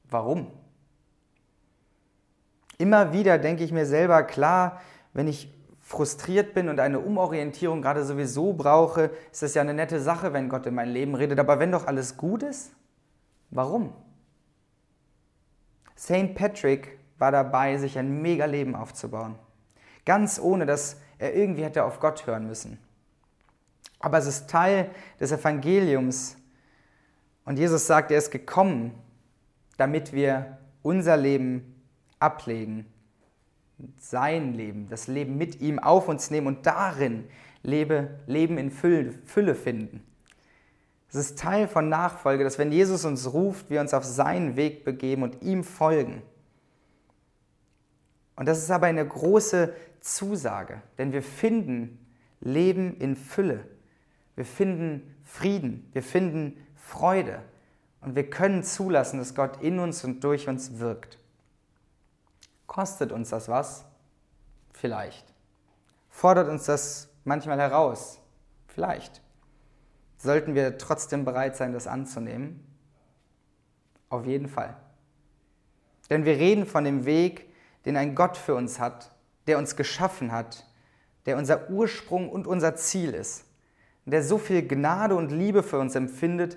warum? 0.08 0.50
Immer 2.78 3.12
wieder 3.12 3.38
denke 3.38 3.64
ich 3.64 3.72
mir 3.72 3.86
selber, 3.86 4.22
klar, 4.22 4.80
wenn 5.12 5.28
ich 5.28 5.52
frustriert 5.92 6.54
bin 6.54 6.70
und 6.70 6.80
eine 6.80 7.00
Umorientierung 7.00 7.82
gerade 7.82 8.02
sowieso 8.02 8.54
brauche, 8.54 9.10
ist 9.30 9.42
das 9.42 9.52
ja 9.52 9.60
eine 9.60 9.74
nette 9.74 10.00
Sache, 10.00 10.32
wenn 10.32 10.48
Gott 10.48 10.64
in 10.64 10.74
mein 10.74 10.88
Leben 10.88 11.14
redet. 11.14 11.38
Aber 11.38 11.58
wenn 11.58 11.70
doch 11.70 11.86
alles 11.86 12.16
gut 12.16 12.42
ist, 12.42 12.72
warum? 13.50 13.92
St. 15.94 16.34
Patrick 16.34 16.98
war 17.18 17.30
dabei, 17.30 17.76
sich 17.76 17.98
ein 17.98 18.22
mega 18.22 18.46
Leben 18.46 18.74
aufzubauen. 18.74 19.34
Ganz 20.06 20.40
ohne, 20.40 20.64
dass 20.64 20.96
er 21.18 21.34
irgendwie 21.34 21.62
hätte 21.62 21.84
auf 21.84 22.00
Gott 22.00 22.26
hören 22.26 22.46
müssen. 22.46 22.78
Aber 24.00 24.16
es 24.16 24.26
ist 24.26 24.48
Teil 24.48 24.90
des 25.20 25.30
Evangeliums. 25.30 26.38
Und 27.44 27.58
Jesus 27.58 27.86
sagt, 27.86 28.10
er 28.10 28.18
ist 28.18 28.30
gekommen, 28.30 28.94
damit 29.76 30.14
wir 30.14 30.56
unser 30.80 31.18
Leben 31.18 31.82
ablegen 32.18 32.91
sein 33.98 34.54
Leben, 34.54 34.88
das 34.88 35.06
Leben 35.06 35.36
mit 35.36 35.60
ihm 35.60 35.78
auf 35.78 36.08
uns 36.08 36.30
nehmen 36.30 36.46
und 36.46 36.66
darin 36.66 37.24
lebe, 37.62 38.20
Leben 38.26 38.58
in 38.58 38.70
Fülle, 38.70 39.12
Fülle 39.24 39.54
finden. 39.54 40.02
Es 41.08 41.16
ist 41.16 41.38
Teil 41.38 41.68
von 41.68 41.88
Nachfolge, 41.88 42.42
dass 42.42 42.58
wenn 42.58 42.72
Jesus 42.72 43.04
uns 43.04 43.32
ruft, 43.32 43.68
wir 43.68 43.80
uns 43.80 43.92
auf 43.92 44.04
seinen 44.04 44.56
Weg 44.56 44.84
begeben 44.84 45.22
und 45.22 45.42
ihm 45.42 45.62
folgen. 45.62 46.22
Und 48.34 48.46
das 48.46 48.58
ist 48.58 48.70
aber 48.70 48.86
eine 48.86 49.06
große 49.06 49.74
Zusage, 50.00 50.80
denn 50.98 51.12
wir 51.12 51.22
finden 51.22 51.98
Leben 52.40 52.96
in 52.96 53.14
Fülle. 53.14 53.64
Wir 54.34 54.46
finden 54.46 55.14
Frieden, 55.22 55.88
wir 55.92 56.02
finden 56.02 56.56
Freude 56.74 57.40
und 58.00 58.16
wir 58.16 58.28
können 58.28 58.62
zulassen, 58.62 59.18
dass 59.18 59.34
Gott 59.34 59.62
in 59.62 59.78
uns 59.78 60.04
und 60.04 60.24
durch 60.24 60.48
uns 60.48 60.78
wirkt. 60.78 61.18
Kostet 62.72 63.12
uns 63.12 63.28
das 63.28 63.50
was? 63.50 63.84
Vielleicht. 64.72 65.34
Fordert 66.08 66.48
uns 66.48 66.64
das 66.64 67.10
manchmal 67.22 67.58
heraus? 67.58 68.18
Vielleicht. 68.66 69.20
Sollten 70.16 70.54
wir 70.54 70.78
trotzdem 70.78 71.26
bereit 71.26 71.54
sein, 71.54 71.74
das 71.74 71.86
anzunehmen? 71.86 72.66
Auf 74.08 74.24
jeden 74.24 74.48
Fall. 74.48 74.74
Denn 76.08 76.24
wir 76.24 76.38
reden 76.38 76.64
von 76.64 76.84
dem 76.84 77.04
Weg, 77.04 77.52
den 77.84 77.98
ein 77.98 78.14
Gott 78.14 78.38
für 78.38 78.54
uns 78.54 78.80
hat, 78.80 79.14
der 79.46 79.58
uns 79.58 79.76
geschaffen 79.76 80.32
hat, 80.32 80.66
der 81.26 81.36
unser 81.36 81.68
Ursprung 81.68 82.30
und 82.30 82.46
unser 82.46 82.74
Ziel 82.74 83.12
ist, 83.12 83.44
der 84.06 84.22
so 84.22 84.38
viel 84.38 84.66
Gnade 84.66 85.14
und 85.14 85.30
Liebe 85.30 85.62
für 85.62 85.78
uns 85.78 85.94
empfindet, 85.94 86.56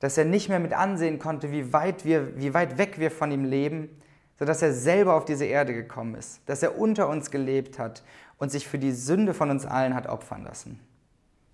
dass 0.00 0.18
er 0.18 0.24
nicht 0.24 0.48
mehr 0.48 0.58
mit 0.58 0.72
ansehen 0.72 1.20
konnte, 1.20 1.52
wie 1.52 1.72
weit, 1.72 2.04
wir, 2.04 2.36
wie 2.40 2.54
weit 2.54 2.76
weg 2.76 2.98
wir 2.98 3.12
von 3.12 3.30
ihm 3.30 3.44
leben, 3.44 4.02
sodass 4.38 4.62
er 4.62 4.72
selber 4.72 5.14
auf 5.14 5.24
diese 5.24 5.44
Erde 5.44 5.74
gekommen 5.74 6.14
ist, 6.14 6.40
dass 6.46 6.62
er 6.62 6.78
unter 6.78 7.08
uns 7.08 7.30
gelebt 7.30 7.78
hat 7.78 8.02
und 8.38 8.50
sich 8.50 8.66
für 8.66 8.78
die 8.78 8.92
Sünde 8.92 9.34
von 9.34 9.50
uns 9.50 9.66
allen 9.66 9.94
hat 9.94 10.06
opfern 10.06 10.44
lassen. 10.44 10.80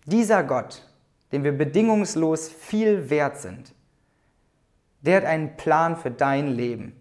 Dieser 0.07 0.43
Gott, 0.43 0.87
dem 1.33 1.45
wir 1.45 1.53
bedingungslos 1.53 2.49
viel 2.49 3.11
wert 3.11 3.39
sind, 3.39 3.75
der 5.03 5.19
hat 5.19 5.25
einen 5.25 5.57
Plan 5.57 5.97
für 5.97 6.11
dein 6.11 6.49
Leben. 6.49 6.95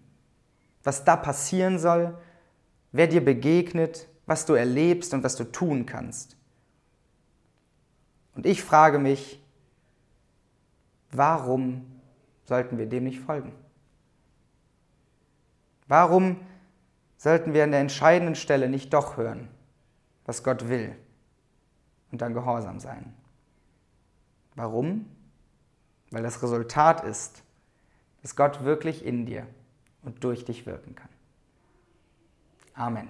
Was 0.84 1.04
da 1.06 1.16
passieren 1.16 1.80
soll, 1.80 2.18
wer 2.92 3.08
dir 3.08 3.24
begegnet, 3.24 4.08
was 4.26 4.46
du 4.46 4.54
erlebst 4.54 5.14
und 5.14 5.24
was 5.24 5.36
du 5.36 5.46
tun 5.46 5.86
kannst. 5.86 6.36
Und 8.36 8.46
ich 8.46 8.62
frage 8.62 9.00
mich, 9.00 9.42
warum 11.12 11.86
sollten 12.44 12.78
wir 12.78 12.86
dem 12.86 13.06
nicht 13.06 13.20
folgen? 13.20 13.54
Warum 15.88 16.38
sollten 17.18 17.54
wir 17.54 17.64
an 17.64 17.72
der 17.72 17.80
entscheidenden 17.80 18.36
Stelle 18.36 18.70
nicht 18.70 18.94
doch 18.94 19.18
hören, 19.18 19.48
was 20.26 20.44
Gott 20.44 20.68
will 20.68 20.96
und 22.12 22.22
dann 22.22 22.34
gehorsam 22.34 22.80
sein? 22.80 23.14
Warum? 24.56 25.06
Weil 26.12 26.24
das 26.24 26.42
Resultat 26.42 27.04
ist, 27.04 27.44
dass 28.22 28.36
Gott 28.36 28.64
wirklich 28.64 29.06
in 29.06 29.26
dir 29.26 29.46
und 30.02 30.24
durch 30.24 30.46
dich 30.46 30.66
wirken 30.66 30.96
kann. 30.96 31.10
Amen. 32.74 33.10